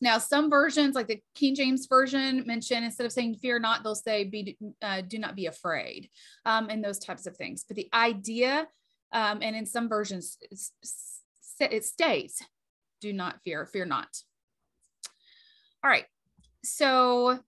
Now, 0.00 0.18
some 0.18 0.50
versions, 0.50 0.94
like 0.94 1.08
the 1.08 1.22
King 1.34 1.54
James 1.54 1.86
version, 1.86 2.44
mention 2.46 2.84
instead 2.84 3.06
of 3.06 3.12
saying 3.12 3.36
"fear 3.36 3.58
not," 3.58 3.82
they'll 3.82 3.94
say 3.94 4.24
"be 4.24 4.56
uh, 4.82 5.00
do 5.00 5.18
not 5.18 5.34
be 5.34 5.46
afraid," 5.46 6.10
um, 6.44 6.68
and 6.68 6.84
those 6.84 6.98
types 6.98 7.26
of 7.26 7.36
things. 7.36 7.64
But 7.66 7.76
the 7.76 7.88
idea 7.94 8.68
um, 9.12 9.38
and 9.42 9.54
in 9.56 9.66
some 9.66 9.88
versions, 9.88 10.38
it 11.60 11.84
states, 11.84 12.42
do 13.00 13.12
not 13.12 13.40
fear, 13.42 13.66
fear 13.66 13.84
not. 13.84 14.08
All 15.84 15.90
right. 15.90 16.06
So 16.64 17.38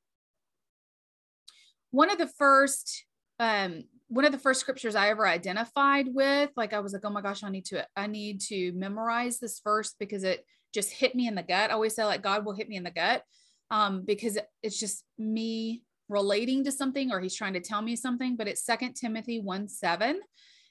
one 1.90 2.10
of 2.10 2.18
the 2.18 2.26
first, 2.26 3.04
um, 3.40 3.84
one 4.08 4.24
of 4.24 4.32
the 4.32 4.38
first 4.38 4.60
scriptures 4.60 4.94
I 4.94 5.10
ever 5.10 5.26
identified 5.26 6.08
with, 6.10 6.50
like 6.56 6.72
I 6.72 6.80
was 6.80 6.92
like, 6.92 7.04
oh 7.04 7.10
my 7.10 7.20
gosh, 7.20 7.42
I 7.42 7.50
need 7.50 7.66
to, 7.66 7.86
I 7.96 8.06
need 8.06 8.40
to 8.42 8.72
memorize 8.72 9.38
this 9.38 9.60
verse 9.62 9.94
because 9.98 10.24
it 10.24 10.44
just 10.74 10.90
hit 10.90 11.14
me 11.14 11.26
in 11.26 11.34
the 11.34 11.42
gut. 11.42 11.70
I 11.70 11.74
always 11.74 11.94
say 11.94 12.04
like 12.04 12.22
God 12.22 12.44
will 12.44 12.54
hit 12.54 12.68
me 12.68 12.76
in 12.76 12.84
the 12.84 12.90
gut 12.90 13.22
um, 13.70 14.04
because 14.04 14.38
it's 14.62 14.78
just 14.78 15.04
me 15.18 15.82
relating 16.08 16.64
to 16.64 16.72
something 16.72 17.12
or 17.12 17.20
he's 17.20 17.34
trying 17.34 17.52
to 17.54 17.60
tell 17.60 17.82
me 17.82 17.96
something, 17.96 18.36
but 18.36 18.48
it's 18.48 18.64
second 18.64 18.94
Timothy 18.94 19.40
1, 19.40 19.68
7. 19.68 20.20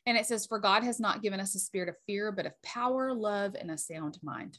And 0.06 0.18
it 0.18 0.26
says, 0.26 0.46
For 0.46 0.60
God 0.60 0.84
has 0.84 1.00
not 1.00 1.22
given 1.22 1.40
us 1.40 1.54
a 1.54 1.60
spirit 1.60 1.90
of 1.90 1.96
fear, 2.06 2.32
but 2.32 2.46
of 2.46 2.54
power, 2.64 3.14
love, 3.14 3.56
and 3.60 3.70
a 3.70 3.78
sound 3.78 4.18
mind. 4.24 4.58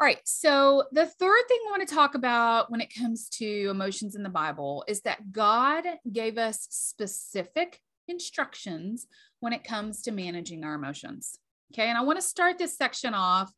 All 0.00 0.06
right. 0.06 0.20
So, 0.24 0.84
the 0.92 1.06
third 1.06 1.42
thing 1.48 1.58
I 1.66 1.70
want 1.70 1.88
to 1.88 1.94
talk 1.94 2.14
about 2.14 2.70
when 2.70 2.80
it 2.80 2.92
comes 2.96 3.28
to 3.30 3.68
emotions 3.70 4.16
in 4.16 4.22
the 4.22 4.28
Bible 4.28 4.84
is 4.88 5.02
that 5.02 5.30
God 5.30 5.84
gave 6.10 6.38
us 6.38 6.66
specific 6.70 7.80
instructions 8.08 9.06
when 9.40 9.52
it 9.52 9.64
comes 9.64 10.02
to 10.02 10.12
managing 10.12 10.64
our 10.64 10.74
emotions. 10.74 11.38
Okay. 11.72 11.88
And 11.88 11.96
I 11.96 12.02
want 12.02 12.18
to 12.18 12.26
start 12.26 12.58
this 12.58 12.76
section 12.76 13.14
off 13.14 13.50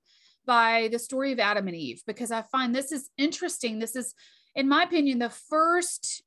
by 0.47 0.89
the 0.93 0.99
story 0.99 1.33
of 1.33 1.41
Adam 1.41 1.67
and 1.67 1.77
Eve 1.77 2.03
because 2.07 2.31
I 2.31 2.43
find 2.43 2.75
this 2.75 2.93
is 2.93 3.11
interesting. 3.19 3.79
This 3.79 3.97
is, 3.97 4.15
in 4.55 4.69
my 4.69 4.85
opinion, 4.85 5.19
the 5.19 5.31
first 5.31 6.23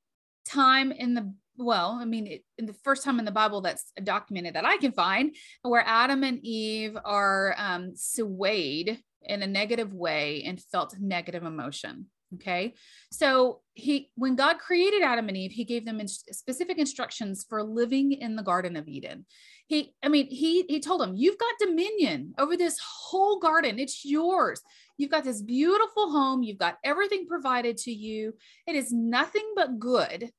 time 0.46 0.92
in 0.92 1.14
the 1.14 1.34
well, 1.60 1.98
I 2.00 2.06
mean, 2.06 2.28
it, 2.28 2.44
the 2.60 2.76
first 2.84 3.04
time 3.04 3.18
in 3.18 3.26
the 3.26 3.32
Bible 3.32 3.62
that's 3.62 3.92
documented 4.04 4.54
that 4.54 4.66
I 4.66 4.78
can 4.78 4.92
find, 4.92 5.36
where 5.64 5.84
Adam 5.84 6.24
and 6.24 6.40
Eve 6.44 6.96
are 7.04 7.56
um, 7.58 7.96
swayed 7.96 9.00
in 9.24 9.42
a 9.42 9.48
negative 9.48 9.92
way 9.92 10.44
and 10.46 10.62
felt 10.62 11.00
negative 11.00 11.44
emotion. 11.44 12.08
Okay. 12.36 12.74
So 13.10 13.62
he, 13.74 14.12
when 14.16 14.36
God 14.36 14.60
created 14.60 15.02
Adam 15.02 15.30
and 15.30 15.38
Eve, 15.38 15.52
he 15.52 15.64
gave 15.64 15.86
them 15.86 16.02
in 16.02 16.10
specific 16.10 16.78
instructions 16.78 17.46
for 17.48 17.64
living 17.64 18.12
in 18.12 18.36
the 18.36 18.44
Garden 18.44 18.76
of 18.76 18.88
Eden. 18.88 19.26
He, 19.66 19.96
I 20.04 20.10
mean, 20.10 20.28
he, 20.28 20.64
he 20.64 20.82
told 20.82 21.00
them, 21.00 21.16
you've 21.16 21.38
got 21.38 21.54
dominion 21.60 22.34
over 22.38 22.58
this 22.58 22.80
whole 22.80 23.40
garden. 23.40 23.80
It's 23.80 24.04
yours. 24.04 24.62
You've 24.98 25.12
got 25.12 25.24
this 25.24 25.42
beautiful 25.42 26.12
home. 26.12 26.44
You've 26.44 26.58
got 26.58 26.80
everything 26.84 27.28
provided 27.28 27.78
to 27.78 27.92
you. 27.92 28.34
It 28.66 28.76
is 28.76 28.92
nothing 28.92 29.54
but 29.56 29.80
good 29.80 30.32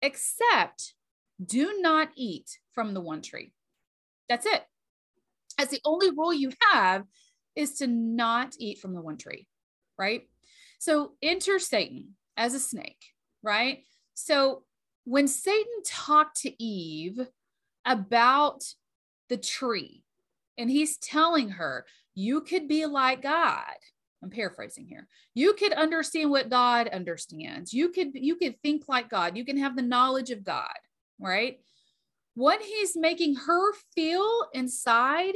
except 0.00 0.94
do 1.44 1.78
not 1.80 2.08
eat 2.16 2.58
from 2.72 2.94
the 2.94 3.00
one 3.00 3.20
tree. 3.20 3.52
That's 4.28 4.46
it. 4.46 4.62
That's 5.58 5.70
the 5.70 5.80
only 5.84 6.10
rule 6.10 6.32
you 6.32 6.50
have 6.72 7.04
is 7.56 7.74
to 7.78 7.86
not 7.86 8.54
eat 8.58 8.78
from 8.78 8.94
the 8.94 9.02
one 9.02 9.16
tree, 9.16 9.46
right? 9.98 10.22
So 10.84 11.12
enter 11.22 11.58
Satan 11.58 12.14
as 12.36 12.52
a 12.52 12.60
snake, 12.60 13.06
right? 13.42 13.84
So 14.12 14.64
when 15.04 15.26
Satan 15.28 15.82
talked 15.82 16.42
to 16.42 16.62
Eve 16.62 17.20
about 17.86 18.64
the 19.30 19.38
tree, 19.38 20.04
and 20.58 20.70
he's 20.70 20.98
telling 20.98 21.48
her, 21.48 21.86
you 22.14 22.42
could 22.42 22.68
be 22.68 22.84
like 22.84 23.22
God, 23.22 23.72
I'm 24.22 24.28
paraphrasing 24.28 24.86
here. 24.86 25.08
You 25.32 25.54
could 25.54 25.72
understand 25.72 26.30
what 26.30 26.50
God 26.50 26.88
understands. 26.88 27.72
You 27.72 27.88
could 27.88 28.10
you 28.12 28.36
could 28.36 28.60
think 28.60 28.84
like 28.86 29.08
God. 29.08 29.38
You 29.38 29.46
can 29.46 29.56
have 29.56 29.76
the 29.76 29.82
knowledge 29.82 30.32
of 30.32 30.44
God, 30.44 30.76
right? 31.18 31.60
What 32.34 32.60
he's 32.60 32.94
making 32.94 33.36
her 33.36 33.72
feel 33.94 34.48
inside 34.52 35.32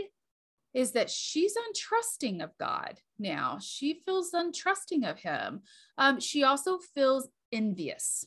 is 0.75 0.93
that 0.93 1.11
she's 1.11 1.55
untrusting 1.55 2.43
of 2.43 2.51
God 2.59 3.01
now. 3.19 3.59
She 3.61 4.01
feels 4.05 4.33
untrusting 4.33 5.09
of 5.09 5.19
him. 5.19 5.63
Um, 5.97 6.21
she 6.21 6.45
also 6.45 6.79
feels 6.79 7.29
envious. 7.51 8.27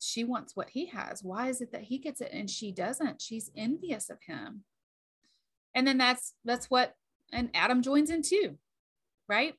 She 0.00 0.24
wants 0.24 0.56
what 0.56 0.70
he 0.70 0.86
has. 0.86 1.22
Why 1.22 1.48
is 1.48 1.60
it 1.60 1.72
that 1.72 1.82
he 1.82 1.98
gets 1.98 2.20
it 2.20 2.30
and 2.32 2.48
she 2.48 2.72
doesn't? 2.72 3.22
She's 3.22 3.50
envious 3.56 4.10
of 4.10 4.18
him. 4.26 4.64
And 5.74 5.86
then 5.86 5.98
that's 5.98 6.34
that's 6.44 6.70
what 6.70 6.94
and 7.32 7.50
Adam 7.54 7.82
joins 7.82 8.10
in 8.10 8.22
too, 8.22 8.58
right? 9.28 9.54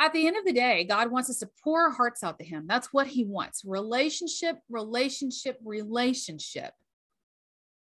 At 0.00 0.12
the 0.12 0.26
end 0.26 0.36
of 0.36 0.44
the 0.44 0.52
day, 0.52 0.82
God 0.82 1.12
wants 1.12 1.30
us 1.30 1.38
to 1.38 1.50
pour 1.62 1.82
our 1.82 1.90
hearts 1.92 2.24
out 2.24 2.40
to 2.40 2.44
Him. 2.44 2.66
That's 2.66 2.92
what 2.92 3.06
He 3.06 3.24
wants 3.24 3.64
relationship, 3.64 4.58
relationship, 4.68 5.58
relationship. 5.64 6.72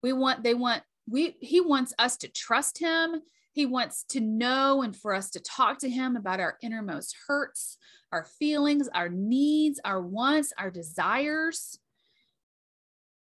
We 0.03 0.13
want, 0.13 0.43
they 0.43 0.53
want, 0.53 0.83
we, 1.09 1.35
He 1.39 1.61
wants 1.61 1.93
us 1.97 2.17
to 2.17 2.27
trust 2.27 2.79
Him. 2.79 3.21
He 3.53 3.65
wants 3.65 4.03
to 4.09 4.19
know 4.19 4.83
and 4.83 4.95
for 4.95 5.13
us 5.13 5.31
to 5.31 5.39
talk 5.39 5.79
to 5.79 5.89
Him 5.89 6.15
about 6.15 6.39
our 6.39 6.57
innermost 6.61 7.15
hurts, 7.27 7.77
our 8.11 8.23
feelings, 8.23 8.87
our 8.93 9.09
needs, 9.09 9.79
our 9.83 10.01
wants, 10.01 10.53
our 10.57 10.69
desires. 10.69 11.79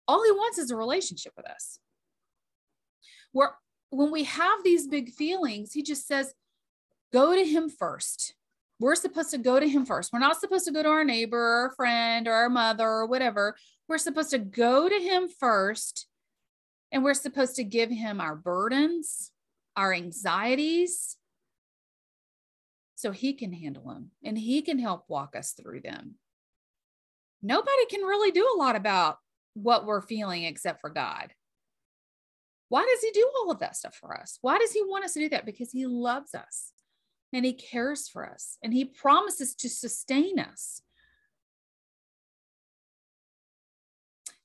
All 0.07 0.23
He 0.23 0.31
wants 0.31 0.57
is 0.57 0.71
a 0.71 0.75
relationship 0.75 1.33
with 1.37 1.47
us. 1.47 1.79
Where 3.31 3.51
when 3.91 4.11
we 4.11 4.23
have 4.23 4.63
these 4.63 4.87
big 4.87 5.11
feelings, 5.11 5.73
He 5.73 5.83
just 5.83 6.07
says, 6.07 6.33
go 7.13 7.35
to 7.35 7.45
Him 7.45 7.69
first. 7.69 8.33
We're 8.79 8.95
supposed 8.95 9.31
to 9.31 9.37
go 9.37 9.59
to 9.59 9.67
Him 9.67 9.85
first. 9.85 10.11
We're 10.11 10.19
not 10.19 10.39
supposed 10.39 10.65
to 10.65 10.71
go 10.71 10.83
to 10.83 10.89
our 10.89 11.05
neighbor 11.05 11.37
or 11.37 11.55
our 11.67 11.71
friend 11.75 12.27
or 12.27 12.33
our 12.33 12.49
mother 12.49 12.87
or 12.87 13.05
whatever. 13.05 13.55
We're 13.87 13.99
supposed 13.99 14.31
to 14.31 14.39
go 14.39 14.89
to 14.89 14.95
Him 14.95 15.27
first. 15.27 16.07
And 16.91 17.03
we're 17.03 17.13
supposed 17.13 17.55
to 17.55 17.63
give 17.63 17.89
Him 17.89 18.21
our 18.21 18.35
burdens, 18.35 19.31
our 19.75 19.93
anxieties, 19.93 21.17
so 22.95 23.11
he 23.11 23.33
can 23.33 23.53
handle 23.53 23.83
them 23.83 24.11
and 24.23 24.37
he 24.37 24.61
can 24.61 24.79
help 24.79 25.05
walk 25.07 25.35
us 25.35 25.51
through 25.51 25.81
them. 25.81 26.15
Nobody 27.43 27.85
can 27.89 28.01
really 28.01 28.31
do 28.31 28.49
a 28.55 28.57
lot 28.57 28.75
about 28.75 29.19
what 29.53 29.85
we're 29.85 30.01
feeling 30.01 30.43
except 30.43 30.81
for 30.81 30.89
God. 30.89 31.31
Why 32.69 32.81
does 32.81 33.01
he 33.01 33.11
do 33.11 33.29
all 33.37 33.51
of 33.51 33.59
that 33.59 33.75
stuff 33.75 33.95
for 33.95 34.19
us? 34.19 34.39
Why 34.41 34.57
does 34.57 34.71
he 34.71 34.81
want 34.83 35.05
us 35.05 35.13
to 35.13 35.19
do 35.19 35.29
that? 35.29 35.45
Because 35.45 35.71
he 35.71 35.85
loves 35.85 36.33
us 36.33 36.71
and 37.31 37.45
he 37.45 37.53
cares 37.53 38.07
for 38.07 38.27
us 38.27 38.57
and 38.63 38.73
he 38.73 38.85
promises 38.85 39.53
to 39.55 39.69
sustain 39.69 40.39
us. 40.39 40.81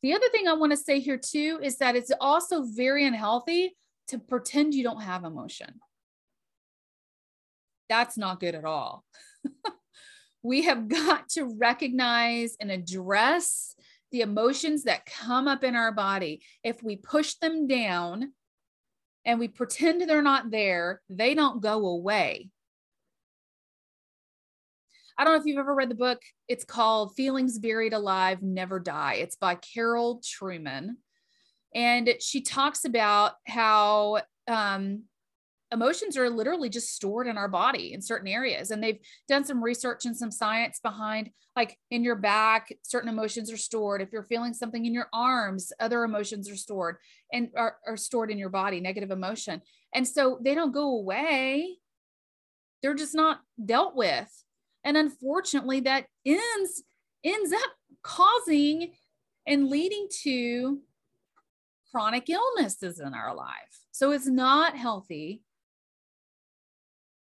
The 0.03 0.15
other 0.15 0.29
thing 0.31 0.49
I 0.49 0.55
want 0.55 0.73
to 0.73 0.77
say 0.77 1.01
here 1.01 1.19
too 1.19 1.61
is 1.63 1.79
that 1.79 1.97
it's 1.97 2.13
also 2.21 2.63
very 2.63 3.07
unhealthy 3.07 3.77
to 4.09 4.19
pretend 4.19 4.75
you 4.75 4.83
don't 4.83 5.03
have 5.03 5.25
emotion. 5.25 5.81
That's 7.89 8.17
not 8.17 8.41
good 8.41 8.55
at 8.55 8.65
all. 8.65 9.05
we 10.43 10.63
have 10.63 10.89
got 10.89 11.29
to 11.31 11.45
recognize 11.59 12.57
and 12.61 12.71
address 12.71 13.75
the 14.11 14.23
emotions 14.23 14.85
that 14.85 15.07
come 15.07 15.47
up 15.47 15.65
in 15.65 15.77
our 15.77 15.93
body. 15.93 16.43
If 16.65 16.83
we 16.83 16.97
push 16.97 17.35
them 17.35 17.67
down 17.67 18.33
and 19.25 19.39
we 19.39 19.49
pretend 19.49 20.01
they're 20.01 20.23
not 20.23 20.51
there, 20.51 21.03
they 21.09 21.35
don't 21.35 21.61
go 21.61 21.87
away. 21.87 22.51
I 25.21 25.25
don't 25.25 25.35
know 25.35 25.41
if 25.41 25.45
you've 25.45 25.59
ever 25.59 25.75
read 25.75 25.91
the 25.91 25.95
book. 25.95 26.23
It's 26.49 26.65
called 26.65 27.15
Feelings 27.15 27.59
Buried 27.59 27.93
Alive 27.93 28.41
Never 28.41 28.81
Die. 28.81 29.17
It's 29.17 29.37
by 29.37 29.57
Karol 29.57 30.23
Truman. 30.25 30.97
And 31.75 32.15
she 32.21 32.41
talks 32.41 32.87
about 32.87 33.33
how 33.47 34.23
um, 34.49 35.03
emotions 35.71 36.17
are 36.17 36.31
literally 36.31 36.71
just 36.71 36.95
stored 36.95 37.27
in 37.27 37.37
our 37.37 37.49
body 37.49 37.93
in 37.93 38.01
certain 38.01 38.29
areas. 38.29 38.71
And 38.71 38.83
they've 38.83 38.99
done 39.29 39.45
some 39.45 39.63
research 39.63 40.07
and 40.07 40.17
some 40.17 40.31
science 40.31 40.81
behind, 40.83 41.29
like 41.55 41.77
in 41.91 42.03
your 42.03 42.17
back, 42.17 42.75
certain 42.81 43.11
emotions 43.11 43.53
are 43.53 43.59
stored. 43.59 44.01
If 44.01 44.13
you're 44.13 44.25
feeling 44.25 44.55
something 44.55 44.87
in 44.87 44.95
your 44.95 45.09
arms, 45.13 45.71
other 45.81 46.03
emotions 46.03 46.49
are 46.49 46.57
stored 46.57 46.97
and 47.31 47.51
are, 47.59 47.77
are 47.87 47.99
stored 47.99 48.31
in 48.31 48.39
your 48.39 48.49
body, 48.49 48.81
negative 48.81 49.11
emotion. 49.11 49.61
And 49.95 50.09
so 50.09 50.39
they 50.43 50.55
don't 50.55 50.73
go 50.73 50.97
away, 50.97 51.77
they're 52.83 52.95
just 52.95 53.15
not 53.15 53.41
dealt 53.63 53.95
with. 53.95 54.35
And 54.85 54.97
unfortunately, 54.97 55.81
that 55.81 56.07
ends 56.25 56.83
ends 57.23 57.53
up 57.53 57.71
causing 58.03 58.93
and 59.47 59.69
leading 59.69 60.09
to 60.23 60.81
chronic 61.91 62.31
illnesses 62.31 63.01
in 63.01 63.15
our 63.15 63.35
life. 63.35 63.85
So 63.91 64.13
it's 64.13 64.27
not 64.27 64.77
healthy 64.77 65.43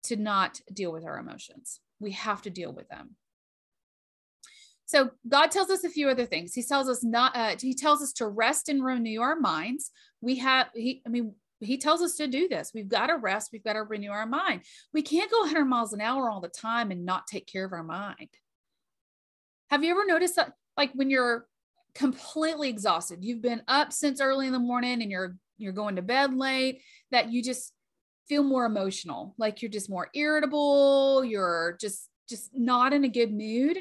to 0.05 0.17
not 0.17 0.61
deal 0.73 0.93
with 0.93 1.05
our 1.05 1.19
emotions. 1.19 1.81
We 1.99 2.13
have 2.13 2.43
to 2.43 2.51
deal 2.51 2.73
with 2.73 2.89
them. 2.89 3.17
So 4.87 5.11
God 5.29 5.53
tells 5.53 5.71
us 5.71 5.85
a 5.85 5.89
few 5.89 6.09
other 6.09 6.27
things. 6.27 6.53
He 6.53 6.65
tells 6.65 6.89
us 6.89 7.05
not 7.05 7.37
uh, 7.37 7.55
he 7.61 7.75
tells 7.75 8.03
us 8.03 8.13
to 8.15 8.27
rest 8.27 8.69
and 8.69 8.85
renew 8.85 9.21
our 9.21 9.37
minds. 9.37 9.93
We 10.21 10.37
have 10.37 10.67
he 10.75 11.01
I 11.07 11.11
mean 11.11 11.35
he 11.61 11.79
tells 11.79 12.03
us 12.03 12.17
to 12.17 12.27
do 12.27 12.49
this. 12.49 12.73
We've 12.75 12.89
got 12.89 13.09
to 13.09 13.17
rest, 13.17 13.51
we've 13.53 13.65
got 13.65 13.75
to 13.75 13.83
renew 13.83 14.11
our 14.11 14.27
mind. 14.27 14.63
We 14.93 15.03
can't 15.03 15.31
go 15.31 15.41
100 15.41 15.65
miles 15.65 15.93
an 15.93 16.01
hour 16.01 16.31
all 16.31 16.41
the 16.41 16.49
time 16.49 16.91
and 16.91 17.05
not 17.05 17.27
take 17.27 17.47
care 17.47 17.65
of 17.65 17.73
our 17.73 17.83
mind. 17.83 18.29
Have 19.71 19.85
you 19.85 19.91
ever 19.91 20.07
noticed 20.07 20.37
that 20.37 20.53
like 20.77 20.93
when 20.95 21.11
you're 21.11 21.47
completely 21.95 22.69
exhausted. 22.69 23.25
You've 23.25 23.43
been 23.43 23.63
up 23.69 23.93
since 23.93 24.21
early 24.21 24.47
in 24.47 24.53
the 24.53 24.59
morning 24.59 25.03
and 25.03 25.11
you're 25.11 25.37
you're 25.59 25.73
going 25.73 25.97
to 25.97 26.03
bed 26.03 26.35
late 26.35 26.81
that 27.11 27.31
you 27.31 27.43
just 27.43 27.73
feel 28.29 28.43
more 28.43 28.65
emotional, 28.65 29.35
like 29.37 29.61
you're 29.61 29.71
just 29.71 29.91
more 29.91 30.09
irritable, 30.15 31.25
you're 31.25 31.77
just 31.81 32.09
just 32.29 32.51
not 32.55 32.93
in 32.93 33.05
a 33.05 33.09
good 33.09 33.33
mood. 33.33 33.79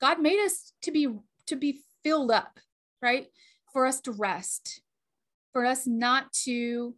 God 0.00 0.20
made 0.20 0.44
us 0.44 0.72
to 0.82 0.90
be 0.90 1.08
to 1.46 1.56
be 1.56 1.80
filled 2.02 2.30
up, 2.30 2.58
right? 3.02 3.26
For 3.72 3.86
us 3.86 4.00
to 4.02 4.12
rest, 4.12 4.80
for 5.58 5.66
us 5.66 5.88
not 5.88 6.32
to 6.32 6.94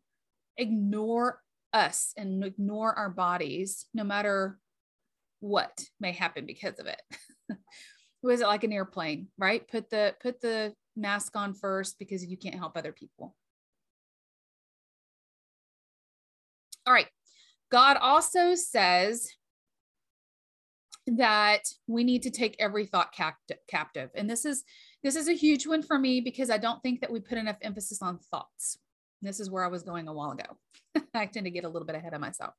ignore 0.58 1.40
us 1.72 2.12
and 2.18 2.44
ignore 2.44 2.92
our 2.92 3.08
bodies 3.08 3.86
no 3.94 4.04
matter 4.04 4.58
what 5.38 5.80
may 5.98 6.12
happen 6.12 6.44
because 6.44 6.78
of 6.78 6.84
it. 6.84 7.00
was 8.22 8.42
it 8.42 8.46
like 8.46 8.62
an 8.62 8.72
airplane, 8.74 9.28
right? 9.38 9.66
Put 9.66 9.88
the 9.88 10.14
put 10.20 10.42
the 10.42 10.74
mask 10.94 11.36
on 11.36 11.54
first 11.54 11.98
because 11.98 12.22
you 12.22 12.36
can't 12.36 12.54
help 12.54 12.76
other 12.76 12.92
people. 12.92 13.34
All 16.86 16.92
right. 16.92 17.08
God 17.72 17.96
also 17.96 18.54
says 18.56 19.26
that 21.06 21.62
we 21.86 22.04
need 22.04 22.24
to 22.24 22.30
take 22.30 22.56
every 22.58 22.84
thought 22.84 23.14
captive. 23.68 24.10
And 24.14 24.28
this 24.28 24.44
is 24.44 24.64
this 25.02 25.16
is 25.16 25.28
a 25.28 25.34
huge 25.34 25.66
one 25.66 25.82
for 25.82 25.98
me 25.98 26.20
because 26.20 26.50
I 26.50 26.58
don't 26.58 26.82
think 26.82 27.00
that 27.00 27.10
we 27.10 27.20
put 27.20 27.38
enough 27.38 27.56
emphasis 27.62 28.02
on 28.02 28.18
thoughts. 28.30 28.78
This 29.22 29.40
is 29.40 29.50
where 29.50 29.64
I 29.64 29.68
was 29.68 29.82
going 29.82 30.08
a 30.08 30.12
while 30.12 30.32
ago. 30.32 30.56
I 31.14 31.26
tend 31.26 31.44
to 31.44 31.50
get 31.50 31.64
a 31.64 31.68
little 31.68 31.86
bit 31.86 31.96
ahead 31.96 32.14
of 32.14 32.20
myself. 32.20 32.54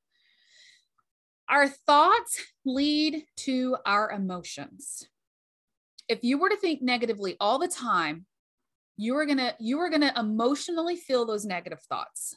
Our 1.49 1.67
thoughts 1.67 2.41
lead 2.65 3.23
to 3.37 3.77
our 3.85 4.11
emotions 4.11 5.07
if 6.11 6.25
you 6.25 6.37
were 6.37 6.49
to 6.49 6.57
think 6.57 6.81
negatively 6.81 7.37
all 7.39 7.57
the 7.57 7.69
time, 7.69 8.25
you 8.97 9.15
are 9.15 9.25
going 9.25 9.37
to 9.37 9.55
you 9.59 9.79
are 9.79 9.89
going 9.89 10.01
to 10.01 10.19
emotionally 10.19 10.97
feel 10.97 11.25
those 11.25 11.45
negative 11.45 11.79
thoughts. 11.87 12.35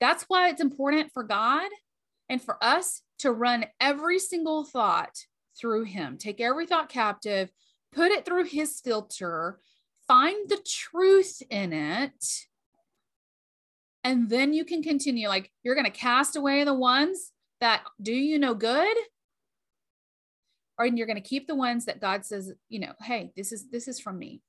That's 0.00 0.24
why 0.26 0.48
it's 0.48 0.62
important 0.62 1.12
for 1.12 1.22
God 1.22 1.68
and 2.30 2.40
for 2.40 2.56
us 2.64 3.02
to 3.18 3.30
run 3.30 3.66
every 3.78 4.18
single 4.18 4.64
thought 4.64 5.14
through 5.60 5.84
him. 5.84 6.16
Take 6.16 6.40
every 6.40 6.66
thought 6.66 6.88
captive, 6.88 7.50
put 7.92 8.10
it 8.10 8.24
through 8.24 8.44
his 8.44 8.80
filter, 8.80 9.58
find 10.06 10.48
the 10.48 10.64
truth 10.66 11.42
in 11.50 11.72
it. 11.72 12.24
And 14.04 14.28
then 14.28 14.52
you 14.52 14.64
can 14.64 14.82
continue 14.82 15.28
like 15.28 15.50
you're 15.62 15.74
going 15.74 15.84
to 15.84 15.90
cast 15.90 16.36
away 16.36 16.64
the 16.64 16.74
ones 16.74 17.32
that 17.60 17.82
do 18.00 18.12
you 18.12 18.38
no 18.38 18.54
good 18.54 18.96
or 20.78 20.86
you're 20.86 21.06
going 21.06 21.20
to 21.20 21.28
keep 21.28 21.46
the 21.46 21.56
ones 21.56 21.86
that 21.86 22.00
God 22.00 22.24
says, 22.24 22.52
you 22.68 22.78
know, 22.78 22.92
hey, 23.02 23.32
this 23.36 23.52
is 23.52 23.68
this 23.70 23.88
is 23.88 23.98
from 23.98 24.18
me. 24.18 24.40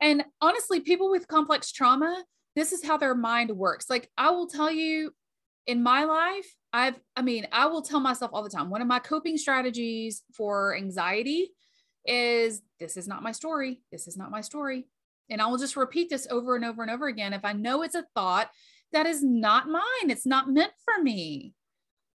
And 0.00 0.24
honestly, 0.40 0.80
people 0.80 1.10
with 1.10 1.26
complex 1.26 1.72
trauma, 1.72 2.24
this 2.54 2.72
is 2.72 2.84
how 2.84 2.96
their 2.96 3.14
mind 3.14 3.50
works. 3.50 3.90
Like 3.90 4.08
I 4.16 4.30
will 4.30 4.46
tell 4.46 4.70
you 4.70 5.12
in 5.66 5.82
my 5.82 6.04
life, 6.04 6.54
I've 6.76 7.00
I 7.16 7.22
mean, 7.22 7.46
I 7.52 7.66
will 7.66 7.80
tell 7.80 8.00
myself 8.00 8.32
all 8.34 8.42
the 8.42 8.50
time, 8.50 8.68
one 8.68 8.82
of 8.82 8.86
my 8.86 8.98
coping 8.98 9.38
strategies 9.38 10.22
for 10.34 10.76
anxiety 10.76 11.50
is 12.04 12.60
this 12.78 12.98
is 12.98 13.08
not 13.08 13.22
my 13.22 13.32
story. 13.32 13.80
This 13.90 14.06
is 14.06 14.16
not 14.18 14.30
my 14.30 14.42
story. 14.42 14.86
And 15.30 15.40
I 15.40 15.46
will 15.46 15.56
just 15.56 15.76
repeat 15.76 16.10
this 16.10 16.28
over 16.30 16.54
and 16.54 16.66
over 16.66 16.82
and 16.82 16.90
over 16.90 17.06
again. 17.06 17.32
If 17.32 17.46
I 17.46 17.54
know 17.54 17.82
it's 17.82 17.94
a 17.94 18.04
thought 18.14 18.50
that 18.92 19.06
is 19.06 19.24
not 19.24 19.68
mine, 19.68 20.10
it's 20.10 20.26
not 20.26 20.50
meant 20.50 20.72
for 20.84 21.02
me. 21.02 21.54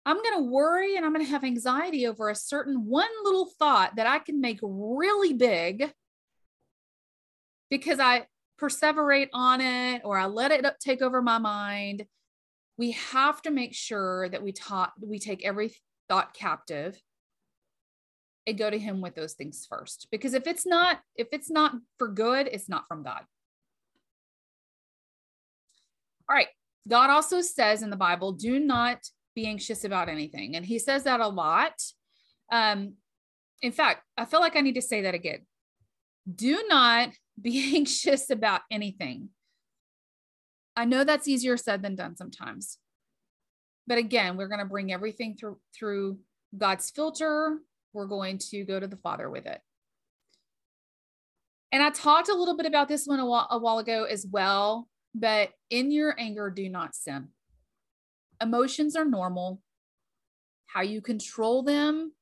I'm 0.05 0.17
going 0.17 0.39
to 0.39 0.51
worry 0.51 0.97
and 0.97 1.07
I'm 1.07 1.13
going 1.13 1.25
to 1.25 1.31
have 1.31 1.45
anxiety 1.45 2.09
over 2.09 2.29
a 2.29 2.35
certain 2.35 2.87
one 2.87 3.09
little 3.23 3.49
thought 3.61 3.95
that 3.95 4.09
I 4.09 4.19
can 4.19 4.41
make 4.41 4.59
really 4.61 5.35
big 5.35 5.93
because 7.71 8.01
I 8.01 8.27
perseverate 8.61 9.29
on 9.33 9.61
it 9.61 10.03
or 10.05 10.19
I 10.19 10.27
let 10.27 10.51
it 10.51 10.67
take 10.81 11.01
over 11.01 11.23
my 11.23 11.39
mind. 11.39 12.07
We 12.79 12.93
have 12.93 13.43
to 13.43 13.51
make 13.51 13.75
sure 13.75 14.29
that 14.29 14.43
we 14.43 14.53
taught 14.53 14.93
we 15.01 15.19
take 15.19 15.45
every 15.45 15.75
thought 16.09 16.33
captive 16.33 16.99
and 18.47 18.57
go 18.57 18.71
to 18.71 18.79
him 18.79 19.03
with 19.03 19.15
those 19.15 19.35
things 19.35 19.67
first 19.69 20.09
because 20.11 20.33
if 20.33 20.47
it's 20.47 20.65
not 20.65 21.01
if 21.17 21.29
it's 21.33 21.51
not 21.51 21.75
for 21.99 22.09
good 22.09 22.49
it's 22.51 22.69
not 22.69 22.89
from 22.89 23.03
god 23.03 23.23
all 26.31 26.37
right 26.37 26.47
god 26.89 27.11
also 27.11 27.43
says 27.43 27.83
in 27.83 27.91
the 27.91 27.97
bible 27.97 28.33
do 28.33 28.59
not 28.59 29.01
be 29.39 29.47
anxious 29.47 29.85
about 29.85 30.09
anything. 30.09 30.57
And 30.57 30.67
he 30.67 30.81
says 30.81 31.05
that 31.05 31.21
a 31.21 31.29
lot. 31.29 31.75
Um, 32.51 32.95
in 33.63 33.71
fact, 33.71 34.03
I 34.17 34.25
feel 34.25 34.41
like 34.41 34.57
I 34.57 34.63
need 34.63 34.75
to 34.75 34.83
say 34.83 35.03
that 35.03 35.15
again. 35.15 35.47
Do 36.33 36.65
not 36.69 37.11
be 37.41 37.73
anxious 37.77 38.31
about 38.31 38.63
anything, 38.69 39.29
I 40.79 40.85
know 40.85 41.03
that's 41.03 41.27
easier 41.27 41.57
said 41.57 41.83
than 41.83 41.97
done 41.97 42.15
sometimes. 42.15 42.79
But 43.89 43.99
again, 43.99 44.37
we're 44.37 44.47
going 44.47 44.61
to 44.61 44.65
bring 44.65 44.93
everything 44.93 45.35
through 45.35 45.59
through 45.77 46.21
God's 46.57 46.89
filter. 46.91 47.59
We're 47.93 48.07
going 48.07 48.39
to 48.51 48.65
go 48.65 48.79
to 48.79 48.87
the 48.87 48.97
Father 48.97 49.29
with 49.29 49.45
it. 49.45 49.61
And 51.73 51.83
I 51.83 51.91
talked 51.91 52.29
a 52.29 52.35
little 52.35 52.57
bit 52.57 52.65
about 52.65 52.87
this 52.87 53.07
one 53.07 53.19
a 53.19 53.27
while, 53.27 53.49
a 53.51 53.59
while 53.59 53.79
ago 53.79 54.05
as 54.05 54.25
well, 54.31 54.89
but 55.17 55.51
in 55.69 55.91
your 55.91 56.15
anger, 56.17 56.49
do 56.49 56.69
not 56.69 56.95
sin. 56.95 57.29
Emotions 58.41 58.95
are 58.95 59.05
normal. 59.05 59.61
How 60.67 60.83
you 60.83 61.01
control 61.01 61.65
them, 61.65 62.13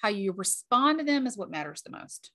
how 0.00 0.08
you 0.08 0.32
respond 0.32 1.00
to 1.00 1.04
them 1.04 1.26
is 1.26 1.36
what 1.36 1.50
matters 1.50 1.82
the 1.82 1.90
most. 1.90 2.30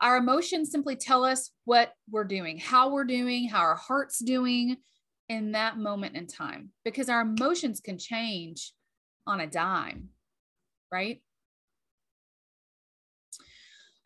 Our 0.00 0.16
emotions 0.16 0.70
simply 0.70 0.96
tell 0.96 1.24
us 1.24 1.50
what 1.64 1.92
we're 2.10 2.24
doing, 2.24 2.58
how 2.58 2.90
we're 2.90 3.04
doing, 3.04 3.48
how 3.48 3.60
our 3.60 3.74
heart's 3.74 4.18
doing 4.18 4.76
in 5.28 5.52
that 5.52 5.76
moment 5.76 6.16
in 6.16 6.26
time, 6.26 6.70
because 6.84 7.08
our 7.08 7.20
emotions 7.20 7.80
can 7.80 7.98
change 7.98 8.72
on 9.26 9.40
a 9.40 9.46
dime, 9.46 10.10
right? 10.90 11.20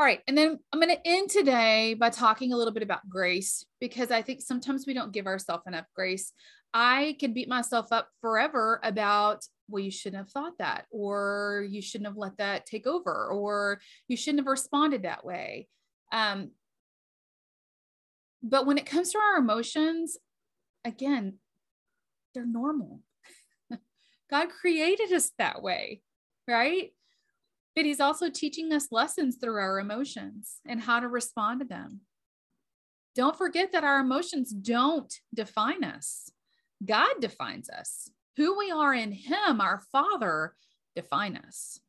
All 0.00 0.06
right. 0.06 0.20
And 0.26 0.36
then 0.36 0.58
I'm 0.72 0.80
going 0.80 0.96
to 0.96 1.06
end 1.06 1.30
today 1.30 1.94
by 1.94 2.10
talking 2.10 2.52
a 2.52 2.56
little 2.56 2.72
bit 2.72 2.82
about 2.82 3.08
grace 3.08 3.64
because 3.80 4.10
I 4.10 4.22
think 4.22 4.40
sometimes 4.40 4.84
we 4.84 4.94
don't 4.94 5.12
give 5.12 5.26
ourselves 5.26 5.62
enough 5.66 5.84
grace. 5.94 6.32
I 6.74 7.16
can 7.20 7.34
beat 7.34 7.48
myself 7.48 7.92
up 7.92 8.08
forever 8.20 8.80
about, 8.82 9.44
well, 9.68 9.84
you 9.84 9.90
shouldn't 9.90 10.24
have 10.24 10.30
thought 10.30 10.58
that, 10.58 10.86
or 10.90 11.66
you 11.70 11.82
shouldn't 11.82 12.08
have 12.08 12.16
let 12.16 12.38
that 12.38 12.66
take 12.66 12.86
over, 12.86 13.28
or 13.28 13.80
you 14.08 14.16
shouldn't 14.16 14.40
have 14.40 14.50
responded 14.50 15.02
that 15.02 15.24
way. 15.24 15.68
Um, 16.12 16.50
but 18.42 18.66
when 18.66 18.78
it 18.78 18.86
comes 18.86 19.12
to 19.12 19.18
our 19.18 19.36
emotions, 19.36 20.18
again, 20.84 21.38
they're 22.34 22.46
normal. 22.46 23.00
God 24.30 24.48
created 24.50 25.12
us 25.12 25.30
that 25.38 25.62
way, 25.62 26.02
right? 26.46 26.90
But 27.74 27.86
He's 27.86 28.00
also 28.00 28.28
teaching 28.28 28.72
us 28.72 28.88
lessons 28.92 29.38
through 29.40 29.58
our 29.58 29.80
emotions 29.80 30.60
and 30.66 30.80
how 30.80 31.00
to 31.00 31.08
respond 31.08 31.60
to 31.60 31.66
them. 31.66 32.00
Don't 33.14 33.36
forget 33.36 33.72
that 33.72 33.84
our 33.84 34.00
emotions 34.00 34.50
don't 34.50 35.12
define 35.34 35.84
us, 35.84 36.30
God 36.84 37.20
defines 37.20 37.68
us. 37.70 38.10
Who 38.36 38.58
we 38.58 38.70
are 38.70 38.94
in 38.94 39.12
Him, 39.12 39.60
our 39.60 39.82
Father, 39.92 40.54
define 40.96 41.36
us. 41.36 41.80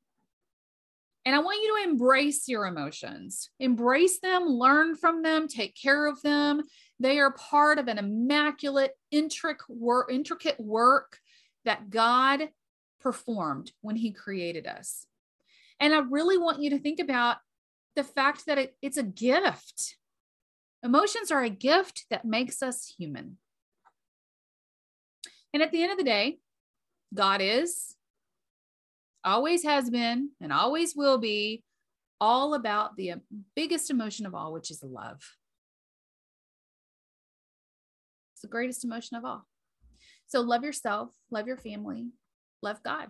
And 1.26 1.34
I 1.34 1.40
want 1.40 1.64
you 1.64 1.78
to 1.78 1.90
embrace 1.90 2.50
your 2.50 2.66
emotions, 2.66 3.50
embrace 3.60 4.20
them, 4.20 4.46
learn 4.46 4.96
from 4.96 5.24
them, 5.24 5.48
take 5.48 5.76
care 5.76 6.06
of 6.06 6.22
them. 6.22 6.64
They 7.00 7.20
are 7.20 7.32
part 7.32 7.80
of 7.80 7.88
an 7.88 7.98
immaculate, 7.98 8.92
intricate 9.10 10.60
work 10.60 11.20
that 11.64 11.90
God 11.90 12.50
performed 13.00 13.72
when 13.82 13.96
He 13.96 14.12
created 14.12 14.68
us. 14.68 15.06
And 15.80 15.94
I 15.94 16.00
really 16.00 16.38
want 16.38 16.62
you 16.62 16.72
to 16.72 16.80
think 16.80 17.00
about 17.00 17.38
the 17.96 18.04
fact 18.04 18.46
that 18.48 18.58
it, 18.58 18.76
it's 18.82 18.98
a 18.98 19.04
gift. 19.04 19.96
Emotions 20.84 21.32
are 21.32 21.44
a 21.44 21.50
gift 21.50 22.06
that 22.10 22.26
makes 22.26 22.62
us 22.62 22.94
human. 22.98 23.38
And 25.54 25.64
at 25.64 25.72
the 25.72 25.84
end 25.84 25.92
of 25.92 25.98
the 25.98 26.04
day, 26.04 26.40
God 27.14 27.40
is, 27.42 27.96
always 29.24 29.64
has 29.64 29.90
been 29.90 30.32
and 30.42 30.52
always 30.52 30.96
will 30.96 31.18
be 31.18 31.64
all 32.20 32.54
about 32.54 32.96
the 32.96 33.14
biggest 33.56 33.90
emotion 33.90 34.26
of 34.26 34.34
all, 34.34 34.54
which 34.54 34.72
is 34.72 34.82
love. 34.84 35.22
It's 38.34 38.42
the 38.42 38.48
greatest 38.48 38.86
emotion 38.86 39.18
of 39.18 39.26
all. 39.26 39.46
So 40.28 40.42
love 40.42 40.64
yourself, 40.64 41.10
love 41.32 41.48
your 41.48 41.58
family, 41.58 42.08
love 42.62 42.82
God. 42.84 43.10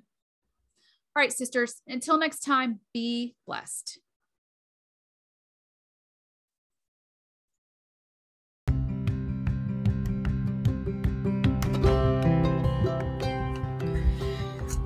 All 1.15 1.21
right, 1.21 1.31
sisters, 1.31 1.81
until 1.87 2.17
next 2.17 2.39
time, 2.39 2.79
be 2.93 3.35
blessed. 3.45 3.99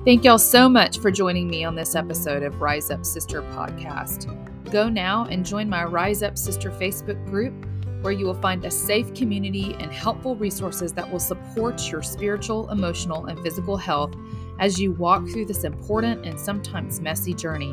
Thank 0.04 0.24
y'all 0.24 0.38
so 0.38 0.68
much 0.68 1.00
for 1.00 1.10
joining 1.10 1.48
me 1.48 1.64
on 1.64 1.74
this 1.74 1.96
episode 1.96 2.44
of 2.44 2.60
Rise 2.60 2.90
Up 2.90 3.04
Sister 3.04 3.42
podcast. 3.42 4.32
Go 4.70 4.88
now 4.88 5.24
and 5.24 5.44
join 5.44 5.68
my 5.68 5.84
Rise 5.84 6.22
Up 6.22 6.38
Sister 6.38 6.70
Facebook 6.70 7.22
group, 7.26 7.52
where 8.02 8.12
you 8.12 8.24
will 8.24 8.40
find 8.40 8.64
a 8.64 8.70
safe 8.70 9.12
community 9.12 9.74
and 9.80 9.92
helpful 9.92 10.36
resources 10.36 10.92
that 10.92 11.10
will 11.10 11.18
support 11.18 11.90
your 11.90 12.00
spiritual, 12.02 12.70
emotional, 12.70 13.26
and 13.26 13.40
physical 13.40 13.76
health 13.76 14.14
as 14.60 14.80
you 14.80 14.92
walk 14.92 15.28
through 15.28 15.46
this 15.46 15.64
important 15.64 16.24
and 16.24 16.38
sometimes 16.38 17.00
messy 17.00 17.34
journey. 17.34 17.72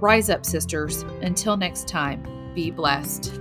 Rise 0.00 0.30
up, 0.30 0.46
sisters. 0.46 1.02
Until 1.20 1.58
next 1.58 1.86
time, 1.86 2.26
be 2.54 2.70
blessed. 2.70 3.38